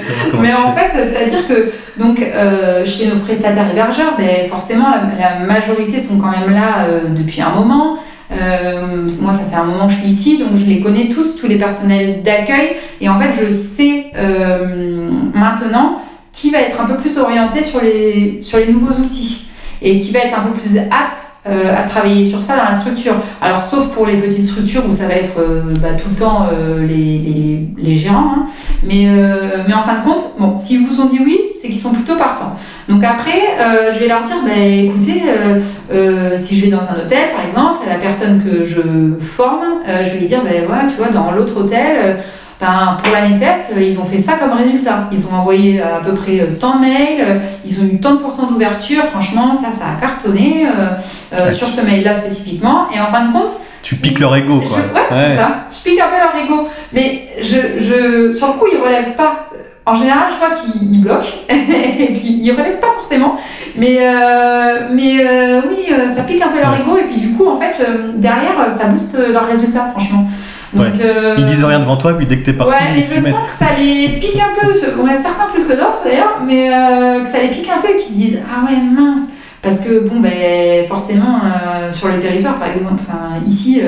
mais 0.41 0.53
en 0.53 0.71
fait, 0.71 0.91
c'est-à-dire 0.93 1.47
que 1.47 1.71
donc 1.97 2.21
euh, 2.21 2.85
chez 2.85 3.07
nos 3.07 3.17
prestataires 3.17 3.69
hébergeurs, 3.69 4.15
ben, 4.17 4.47
forcément 4.49 4.87
la, 4.91 5.45
majorité 5.45 5.99
sont 5.99 6.17
quand 6.17 6.31
même 6.31 6.51
là 6.51 6.87
depuis 7.15 7.41
un 7.41 7.49
moment. 7.49 7.97
Moi, 8.29 9.33
ça 9.33 9.45
fait 9.49 9.55
un 9.55 9.65
moment 9.65 9.87
que 9.87 9.93
je 9.93 9.99
suis 9.99 10.09
ici, 10.09 10.37
donc 10.37 10.55
je 10.55 10.65
les 10.65 10.79
connais 10.79 11.09
tous, 11.09 11.35
tous 11.35 11.47
les 11.47 11.57
personnels 11.57 12.21
d'accueil. 12.23 12.75
Et 13.01 13.09
en 13.09 13.19
fait, 13.19 13.31
je 13.33 13.51
sais 13.51 14.11
maintenant 15.33 16.01
qui 16.31 16.51
va 16.51 16.59
être 16.59 16.79
un 16.79 16.85
peu 16.85 16.95
plus 16.95 17.17
orienté 17.17 17.63
sur 17.63 17.81
les, 17.81 18.41
sur 18.41 18.59
les 18.59 18.71
nouveaux 18.71 18.93
outils 18.93 19.47
et 19.81 19.97
qui 19.97 20.11
va 20.11 20.19
être 20.19 20.37
un 20.37 20.43
peu 20.43 20.59
plus 20.59 20.77
apte 20.77 21.28
euh, 21.47 21.73
à 21.73 21.83
travailler 21.83 22.29
sur 22.29 22.43
ça 22.43 22.57
dans 22.57 22.65
la 22.65 22.73
structure. 22.73 23.15
Alors, 23.41 23.63
sauf 23.63 23.87
pour 23.93 24.05
les 24.05 24.17
petites 24.17 24.45
structures 24.45 24.83
où 24.85 24.91
ça 24.91 25.07
va 25.07 25.13
être 25.13 25.39
euh, 25.39 25.61
bah, 25.81 25.93
tout 25.93 26.09
le 26.09 26.15
temps 26.17 26.47
euh, 26.51 26.85
les, 26.85 27.17
les, 27.17 27.67
les, 27.77 27.95
gérants. 27.95 28.33
Hein. 28.35 28.45
Mais, 28.83 29.07
mais 29.65 29.73
en 29.73 29.81
fin 29.83 29.99
de 29.99 30.03
compte, 30.03 30.21
bon, 30.37 30.57
s'ils 30.57 30.85
vous 30.85 30.99
ont 30.99 31.05
dit 31.05 31.19
oui, 31.23 31.39
c'est 31.55 31.69
qu'ils 31.69 31.79
sont 31.79 31.93
plutôt 31.93 32.17
partants. 32.17 32.57
Donc 32.89 33.05
après, 33.05 33.41
je 33.93 33.99
vais 33.99 34.07
leur 34.07 34.23
dire, 34.23 34.35
bah, 34.43 34.57
écoutez, 34.57 35.21
si 36.35 36.55
je 36.55 36.65
vais 36.65 36.71
dans 36.71 36.81
un 36.81 37.05
hôtel, 37.05 37.31
par 37.33 37.45
exemple, 37.45 37.85
la 37.87 37.95
personne 37.95 38.43
que 38.43 38.65
je 38.65 38.81
forme, 39.21 39.79
je 39.85 40.09
vais 40.09 40.19
lui 40.19 40.25
dire, 40.25 40.41
bah, 40.43 40.81
tu 40.89 40.95
vois, 40.95 41.09
dans 41.09 41.31
l'autre 41.31 41.61
hôtel, 41.61 42.17
ben, 42.59 42.97
pour 43.01 43.13
l'année 43.13 43.39
test, 43.39 43.71
ils 43.79 43.97
ont 43.99 44.05
fait 44.05 44.17
ça 44.17 44.33
comme 44.33 44.51
résultat. 44.51 45.07
Ils 45.13 45.25
ont 45.27 45.33
envoyé 45.33 45.81
à 45.81 46.01
peu 46.03 46.13
près 46.13 46.41
euh, 46.41 46.57
tant 46.59 46.75
de 46.75 46.81
mails, 46.81 47.21
euh, 47.21 47.39
ils 47.65 47.79
ont 47.79 47.85
eu 47.85 47.99
tant 48.01 48.15
de 48.15 48.19
pourcents 48.19 48.47
d'ouverture. 48.47 49.03
Franchement, 49.11 49.53
ça, 49.53 49.71
ça 49.71 49.85
a 49.97 50.01
cartonné 50.01 50.67
euh, 50.67 51.51
sur 51.51 51.69
ce 51.69 51.79
mail-là 51.79 52.13
spécifiquement. 52.13 52.87
Et 52.93 52.99
en 52.99 53.07
fin 53.07 53.27
de 53.27 53.31
compte, 53.31 53.51
tu 53.81 53.95
piques 53.95 54.19
leur 54.19 54.35
ego, 54.35 54.59
quoi. 54.59 54.77
ouais, 54.77 55.07
c'est 55.09 55.37
ça. 55.37 55.65
Je 55.69 55.89
pique 55.89 55.99
un 56.01 56.07
peu 56.09 56.17
leur 56.17 56.35
ego. 56.43 56.67
Mais 56.91 57.29
je, 57.41 57.77
je, 57.77 58.31
sur 58.33 58.47
le 58.47 58.53
coup, 58.53 58.65
ils 58.71 58.81
relèvent 58.81 59.15
pas. 59.15 59.47
En 59.85 59.95
général, 59.95 60.25
je 60.29 60.37
vois 60.37 60.55
qu'ils 60.55 61.01
bloquent. 61.01 61.27
et 61.49 62.13
puis, 62.13 62.39
ils 62.43 62.51
relèvent 62.51 62.79
pas 62.79 62.91
forcément. 62.97 63.37
Mais, 63.77 63.99
mais 64.91 65.25
oui, 65.69 65.93
ça 66.13 66.23
pique 66.23 66.41
un 66.41 66.49
peu 66.49 66.59
leur 66.59 66.75
ego. 66.75 66.97
Et 66.97 67.03
puis, 67.03 67.21
du 67.21 67.31
coup, 67.31 67.47
en 67.47 67.55
fait, 67.55 67.81
derrière, 68.15 68.69
ça 68.69 68.87
booste 68.87 69.17
leurs 69.31 69.47
résultats, 69.47 69.87
franchement. 69.91 70.25
Euh, 70.77 71.35
Ils 71.37 71.45
disent 71.45 71.63
rien 71.63 71.79
devant 71.79 71.97
toi, 71.97 72.13
puis 72.13 72.25
dès 72.25 72.37
que 72.37 72.45
t'es 72.45 72.53
parti, 72.53 72.73
ouais, 72.73 72.77
ils 72.97 73.03
je 73.03 73.31
sens 73.31 73.43
que 73.43 73.65
ça 73.65 73.71
les 73.77 74.19
pique 74.19 74.39
un 74.39 74.59
peu, 74.59 74.67
ouais, 75.01 75.13
certains 75.13 75.47
plus 75.51 75.65
que 75.65 75.73
d'autres 75.73 76.01
d'ailleurs, 76.03 76.41
mais 76.45 76.71
euh, 76.71 77.23
que 77.23 77.27
ça 77.27 77.41
les 77.41 77.49
pique 77.49 77.69
un 77.69 77.81
peu 77.81 77.89
et 77.89 77.95
qu'ils 77.95 78.13
se 78.13 78.17
disent 78.17 78.39
Ah 78.47 78.65
ouais, 78.65 78.77
mince 78.77 79.29
Parce 79.61 79.79
que, 79.79 80.07
bon, 80.07 80.19
ben, 80.19 80.87
forcément, 80.87 81.39
euh, 81.43 81.91
sur 81.91 82.07
le 82.07 82.19
territoire, 82.19 82.55
par 82.55 82.67
exemple, 82.69 83.01
enfin, 83.01 83.43
ici, 83.45 83.81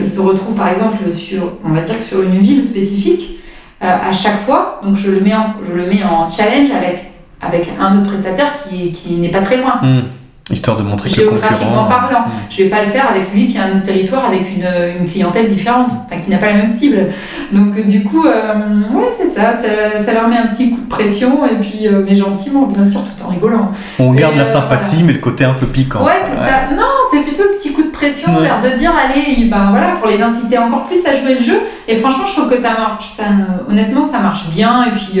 ils 0.00 0.06
se 0.06 0.20
retrouvent 0.20 0.54
par 0.54 0.68
exemple 0.68 1.10
sur, 1.12 1.54
on 1.64 1.70
va 1.70 1.82
dire 1.82 1.98
que 1.98 2.04
sur 2.04 2.22
une 2.22 2.38
ville 2.38 2.64
spécifique, 2.64 3.38
à 3.80 4.10
chaque 4.12 4.38
fois, 4.38 4.80
donc 4.82 4.96
je 4.96 5.10
le 5.10 5.20
mets 5.20 5.34
en, 5.34 5.54
je 5.62 5.76
le 5.76 5.86
mets 5.86 6.02
en 6.02 6.30
challenge 6.30 6.70
avec, 6.70 7.10
avec 7.42 7.70
un 7.78 7.98
autre 7.98 8.08
prestataire 8.10 8.50
qui, 8.66 8.90
qui 8.92 9.14
n'est 9.16 9.30
pas 9.30 9.40
très 9.42 9.58
loin. 9.58 9.74
Hmm. 9.82 10.02
Histoire 10.48 10.76
de 10.76 10.84
montrer 10.84 11.10
que 11.10 11.22
le 11.22 11.26
concurrent... 11.26 11.88
parlant. 11.88 12.20
Mm. 12.20 12.30
Je 12.50 12.62
vais 12.62 12.68
pas 12.68 12.84
le 12.84 12.90
faire 12.90 13.10
avec 13.10 13.24
celui 13.24 13.48
qui 13.48 13.58
a 13.58 13.64
un 13.64 13.70
autre 13.70 13.82
territoire 13.82 14.26
avec 14.26 14.42
une, 14.42 14.68
une 15.00 15.08
clientèle 15.08 15.48
différente, 15.48 15.90
enfin 16.06 16.20
qui 16.20 16.30
n'a 16.30 16.38
pas 16.38 16.46
la 16.46 16.52
même 16.52 16.68
cible. 16.68 17.08
Donc 17.50 17.84
du 17.84 18.04
coup, 18.04 18.24
euh, 18.24 18.54
ouais, 18.94 19.10
c'est 19.10 19.26
ça, 19.26 19.50
ça, 19.52 20.12
leur 20.12 20.28
met 20.28 20.36
un 20.36 20.46
petit 20.46 20.70
coup 20.70 20.82
de 20.82 20.88
pression 20.88 21.44
et 21.44 21.58
puis, 21.58 21.88
euh, 21.88 22.00
mais 22.06 22.14
gentiment, 22.14 22.66
bien 22.66 22.84
sûr, 22.84 23.00
tout 23.00 23.24
en 23.24 23.30
rigolant. 23.30 23.72
On 23.98 24.12
garde 24.12 24.36
la 24.36 24.42
euh, 24.42 24.52
sympathie, 24.52 25.02
mais 25.02 25.14
le 25.14 25.18
côté 25.18 25.44
un 25.44 25.54
peu 25.54 25.66
piquant. 25.66 26.04
Ouais, 26.04 26.12
c'est 26.20 26.36
ça. 26.36 26.76
Non, 26.76 26.84
c'est 27.10 27.22
plutôt 27.22 27.42
un 27.42 27.56
petit 27.56 27.72
coup 27.72 27.82
de 27.82 27.90
pression, 27.90 28.40
l'air 28.40 28.60
de 28.60 28.68
dire, 28.76 28.92
allez, 28.94 29.46
ben 29.46 29.70
voilà, 29.70 29.94
pour 30.00 30.08
les 30.08 30.22
inciter 30.22 30.58
encore 30.58 30.84
plus 30.84 31.04
à 31.06 31.16
jouer 31.16 31.34
le 31.34 31.42
jeu. 31.42 31.60
Et 31.88 31.96
franchement, 31.96 32.24
je 32.24 32.36
trouve 32.36 32.48
que 32.48 32.56
ça 32.56 32.70
marche. 32.70 33.08
Ça, 33.08 33.24
honnêtement, 33.68 34.02
ça 34.02 34.20
marche 34.20 34.48
bien. 34.50 34.84
Et 34.84 34.90
puis, 34.92 35.20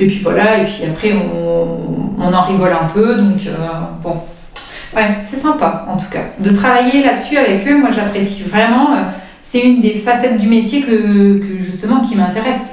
et 0.00 0.06
puis 0.06 0.20
voilà, 0.22 0.62
et 0.62 0.64
puis 0.64 0.84
après, 0.90 1.12
on, 1.12 2.14
on 2.18 2.32
en 2.32 2.42
rigole 2.42 2.72
un 2.72 2.86
peu. 2.86 3.16
Donc 3.16 3.46
bon. 4.02 4.22
Ouais, 4.96 5.08
c'est 5.20 5.36
sympa 5.36 5.86
en 5.88 5.96
tout 5.96 6.08
cas. 6.10 6.20
De 6.38 6.50
travailler 6.50 7.02
là-dessus 7.02 7.36
avec 7.36 7.66
eux, 7.66 7.78
moi 7.78 7.90
j'apprécie 7.94 8.44
vraiment. 8.44 8.92
Euh, 8.92 9.00
c'est 9.40 9.60
une 9.60 9.80
des 9.80 9.94
facettes 9.94 10.38
du 10.38 10.46
métier 10.46 10.82
que, 10.82 11.38
que 11.38 11.58
justement 11.58 12.00
qui 12.00 12.16
m'intéresse. 12.16 12.70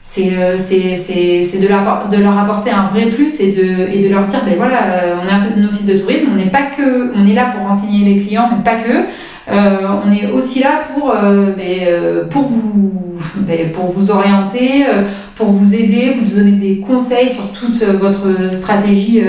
C'est 0.00 0.30
euh, 0.38 0.56
de, 0.56 1.66
leur, 1.66 2.08
de 2.08 2.16
leur 2.16 2.38
apporter 2.38 2.70
un 2.70 2.84
vrai 2.84 3.06
plus 3.06 3.40
et 3.40 3.52
de, 3.52 3.92
et 3.92 3.98
de 3.98 4.08
leur 4.08 4.24
dire, 4.24 4.40
ben 4.46 4.54
voilà, 4.56 4.78
euh, 4.84 5.16
on 5.22 5.26
est 5.26 5.60
un 5.60 5.68
office 5.68 5.84
de 5.84 5.98
tourisme, 5.98 6.28
on 6.32 6.36
n'est 6.36 6.50
pas 6.50 6.62
que, 6.62 7.12
on 7.14 7.26
est 7.26 7.34
là 7.34 7.46
pour 7.46 7.66
renseigner 7.66 8.04
les 8.04 8.24
clients, 8.24 8.48
mais 8.50 8.62
pas 8.62 8.76
que. 8.76 9.08
on 9.50 10.10
est 10.10 10.30
aussi 10.30 10.60
là 10.60 10.80
pour, 10.94 11.12
ben, 11.56 12.28
pour, 12.30 12.44
vous, 12.44 12.92
ben, 13.36 13.72
pour 13.72 13.90
vous 13.90 14.10
orienter, 14.10 14.86
pour 15.34 15.48
vous 15.48 15.74
aider, 15.74 16.14
vous 16.18 16.34
donner 16.34 16.52
des 16.52 16.78
conseils 16.78 17.28
sur 17.28 17.50
toute 17.52 17.82
votre 17.82 18.50
stratégie 18.52 19.22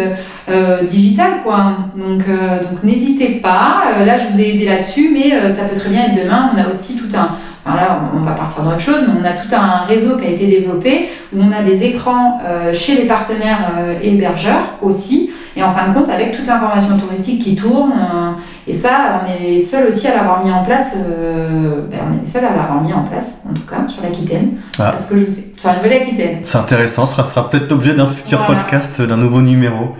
digital 0.83 1.43
quoi. 1.43 1.77
Donc, 1.95 2.23
euh, 2.27 2.62
donc 2.62 2.83
n'hésitez 2.83 3.39
pas. 3.41 3.83
Euh, 3.88 4.05
là, 4.05 4.15
je 4.17 4.33
vous 4.33 4.39
ai 4.39 4.55
aidé 4.55 4.65
là-dessus, 4.65 5.10
mais 5.13 5.49
ça 5.49 5.65
peut 5.65 5.75
très 5.75 5.89
bien 5.89 6.05
être 6.05 6.23
demain. 6.23 6.51
On 6.53 6.57
a 6.57 6.67
aussi 6.67 6.97
tout 6.97 7.15
un. 7.15 7.29
Alors 7.65 7.75
là, 7.75 8.01
on 8.15 8.19
va 8.21 8.31
partir 8.31 8.63
dans 8.63 8.71
autre 8.71 8.79
chose, 8.79 9.03
mais 9.07 9.19
on 9.21 9.25
a 9.25 9.33
tout 9.33 9.53
un 9.53 9.86
réseau 9.86 10.17
qui 10.17 10.25
a 10.25 10.29
été 10.29 10.47
développé 10.47 11.10
où 11.36 11.41
on 11.41 11.51
a 11.51 11.62
des 11.62 11.83
écrans 11.83 12.39
chez 12.71 12.95
les 12.95 13.03
partenaires 13.03 13.71
hébergeurs 14.01 14.77
aussi. 14.81 15.31
Et 15.57 15.63
en 15.63 15.71
fin 15.71 15.89
de 15.89 15.93
compte, 15.95 16.07
avec 16.07 16.31
toute 16.31 16.45
l'information 16.45 16.95
touristique 16.97 17.41
qui 17.41 17.55
tourne, 17.55 17.91
euh, 17.91 18.31
et 18.67 18.73
ça, 18.73 19.21
on 19.23 19.27
est 19.27 19.39
les 19.39 19.59
seuls 19.59 19.87
aussi 19.87 20.07
à 20.07 20.13
l'avoir 20.13 20.45
mis 20.45 20.51
en 20.51 20.63
place, 20.63 20.95
euh, 20.97 21.81
ben, 21.89 21.99
on 22.07 22.15
est 22.15 22.19
les 22.19 22.27
seuls 22.27 22.45
à 22.45 22.55
l'avoir 22.55 22.79
mis 22.83 22.93
en 22.93 23.03
place, 23.03 23.39
en 23.49 23.53
tout 23.55 23.63
cas, 23.63 23.87
sur 23.87 24.03
l'Aquitaine. 24.03 24.57
Ah. 24.77 24.91
Parce 24.91 25.07
que 25.07 25.17
je 25.17 25.25
sais, 25.25 25.45
sur 25.57 25.69
la 25.69 25.75
Nouvelle-Aquitaine. 25.77 26.41
C'est 26.43 26.59
intéressant, 26.59 27.07
ça 27.07 27.23
fera 27.23 27.49
peut-être 27.49 27.71
l'objet 27.71 27.95
d'un 27.95 28.05
futur 28.05 28.45
podcast, 28.45 29.01
d'un 29.01 29.17
nouveau 29.17 29.41
numéro. 29.41 29.93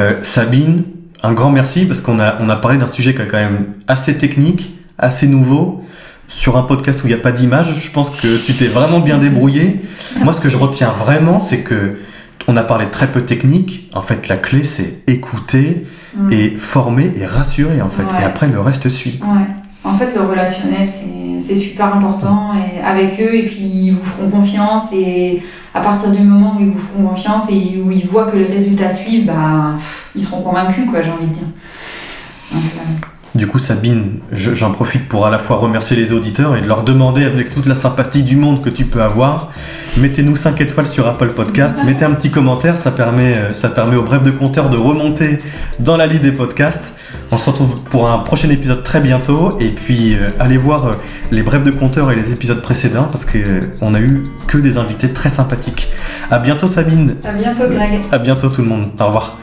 Euh, 0.00 0.14
Sabine, 0.24 0.82
un 1.22 1.34
grand 1.34 1.50
merci, 1.50 1.84
parce 1.84 2.00
qu'on 2.00 2.18
a, 2.18 2.38
on 2.40 2.48
a 2.48 2.56
parlé 2.56 2.78
d'un 2.78 2.88
sujet 2.88 3.14
qui 3.14 3.22
est 3.22 3.28
quand 3.28 3.38
même 3.38 3.74
assez 3.86 4.18
technique, 4.18 4.76
assez 4.98 5.28
nouveau 5.28 5.84
sur 6.26 6.56
un 6.56 6.62
podcast 6.62 7.04
où 7.04 7.06
il 7.06 7.14
n'y 7.14 7.20
a 7.20 7.22
pas 7.22 7.30
d'image, 7.30 7.76
je 7.78 7.90
pense 7.92 8.10
que 8.10 8.44
tu 8.44 8.54
t'es 8.54 8.66
vraiment 8.66 8.98
bien 8.98 9.18
débrouillé. 9.18 9.82
Moi, 10.18 10.32
ce 10.32 10.40
que 10.40 10.48
je 10.48 10.56
retiens 10.56 10.90
vraiment, 10.90 11.38
c'est 11.38 11.58
que 11.58 11.98
on 12.48 12.56
a 12.56 12.62
parlé 12.62 12.86
très 12.90 13.08
peu 13.08 13.22
technique. 13.22 13.90
En 13.94 14.02
fait, 14.02 14.28
la 14.28 14.36
clé, 14.36 14.64
c'est 14.64 15.02
écouter 15.08 15.86
mm. 16.14 16.32
et 16.32 16.50
former 16.50 17.12
et 17.16 17.26
rassurer, 17.26 17.82
en 17.82 17.88
fait. 17.88 18.06
Et 18.20 18.24
après, 18.24 18.48
le 18.48 18.60
reste 18.60 18.88
suit. 18.88 19.18
Ouais. 19.22 19.46
En 19.84 19.94
fait, 19.94 20.14
le 20.14 20.22
relationnel, 20.22 20.86
c'est 21.38 21.54
super 21.54 21.94
important 21.94 22.52
et 22.54 22.80
avec 22.80 23.20
eux. 23.20 23.34
Et 23.34 23.46
puis, 23.46 23.62
ils 23.62 23.90
vous 23.92 24.04
feront 24.04 24.30
confiance. 24.30 24.92
Et 24.92 25.42
à 25.74 25.80
partir 25.80 26.10
du 26.10 26.22
moment 26.22 26.56
où 26.56 26.60
ils 26.60 26.70
vous 26.70 26.78
feront 26.78 27.08
confiance 27.08 27.50
et 27.50 27.80
où 27.84 27.90
ils 27.90 28.06
voient 28.06 28.30
que 28.30 28.36
les 28.36 28.46
résultats 28.46 28.90
suivent, 28.90 29.26
bah, 29.26 29.76
ils 30.14 30.20
seront 30.20 30.42
convaincus, 30.42 30.84
quoi, 30.90 31.02
j'ai 31.02 31.10
envie 31.10 31.26
de 31.26 31.32
dire. 31.32 31.48
Donc, 32.52 32.62
du 33.36 33.46
coup, 33.46 33.58
Sabine, 33.58 34.18
j'en 34.32 34.72
profite 34.72 35.08
pour 35.08 35.26
à 35.26 35.30
la 35.30 35.38
fois 35.38 35.56
remercier 35.56 35.96
les 35.96 36.12
auditeurs 36.12 36.56
et 36.56 36.60
de 36.60 36.66
leur 36.66 36.82
demander, 36.82 37.24
avec 37.24 37.52
toute 37.52 37.66
la 37.66 37.74
sympathie 37.74 38.22
du 38.22 38.36
monde 38.36 38.62
que 38.62 38.70
tu 38.70 38.84
peux 38.84 39.02
avoir, 39.02 39.50
mettez-nous 39.96 40.36
5 40.36 40.60
étoiles 40.60 40.86
sur 40.86 41.06
Apple 41.06 41.28
Podcast, 41.28 41.78
mettez 41.86 42.04
un 42.04 42.12
petit 42.12 42.30
commentaire, 42.30 42.78
ça 42.78 42.90
permet, 42.90 43.34
euh, 43.34 43.52
ça 43.52 43.68
permet 43.68 43.96
au 43.96 44.02
Bref 44.02 44.22
de 44.22 44.30
Compteur 44.30 44.70
de 44.70 44.76
remonter 44.76 45.40
dans 45.78 45.96
la 45.96 46.06
liste 46.06 46.22
des 46.22 46.32
podcasts. 46.32 46.94
On 47.30 47.38
se 47.38 47.46
retrouve 47.46 47.80
pour 47.82 48.08
un 48.08 48.18
prochain 48.18 48.48
épisode 48.50 48.82
très 48.82 49.00
bientôt. 49.00 49.56
Et 49.58 49.70
puis, 49.70 50.14
euh, 50.14 50.30
allez 50.38 50.58
voir 50.58 50.86
euh, 50.86 50.92
les 51.30 51.42
Brefs 51.42 51.64
de 51.64 51.70
Compteur 51.70 52.12
et 52.12 52.16
les 52.16 52.30
épisodes 52.30 52.62
précédents 52.62 53.08
parce 53.10 53.24
qu'on 53.24 53.94
a 53.94 54.00
eu 54.00 54.22
que 54.46 54.58
des 54.58 54.78
invités 54.78 55.12
très 55.12 55.30
sympathiques. 55.30 55.88
À 56.30 56.38
bientôt, 56.38 56.68
Sabine. 56.68 57.16
À 57.24 57.32
bientôt, 57.32 57.68
Greg. 57.68 58.00
À 58.12 58.18
bientôt, 58.18 58.48
tout 58.48 58.62
le 58.62 58.68
monde. 58.68 58.90
Au 59.00 59.06
revoir. 59.06 59.38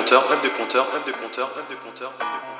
Compteur, 0.00 0.26
rêve 0.30 0.40
de 0.40 0.48
compteur, 0.48 0.90
rêve 0.92 1.04
de 1.04 1.12
compteur, 1.12 1.54
rêve 1.54 1.66
de 1.68 1.74
compteur, 1.74 2.12
rêve 2.18 2.28
de 2.32 2.38
compteur. 2.48 2.59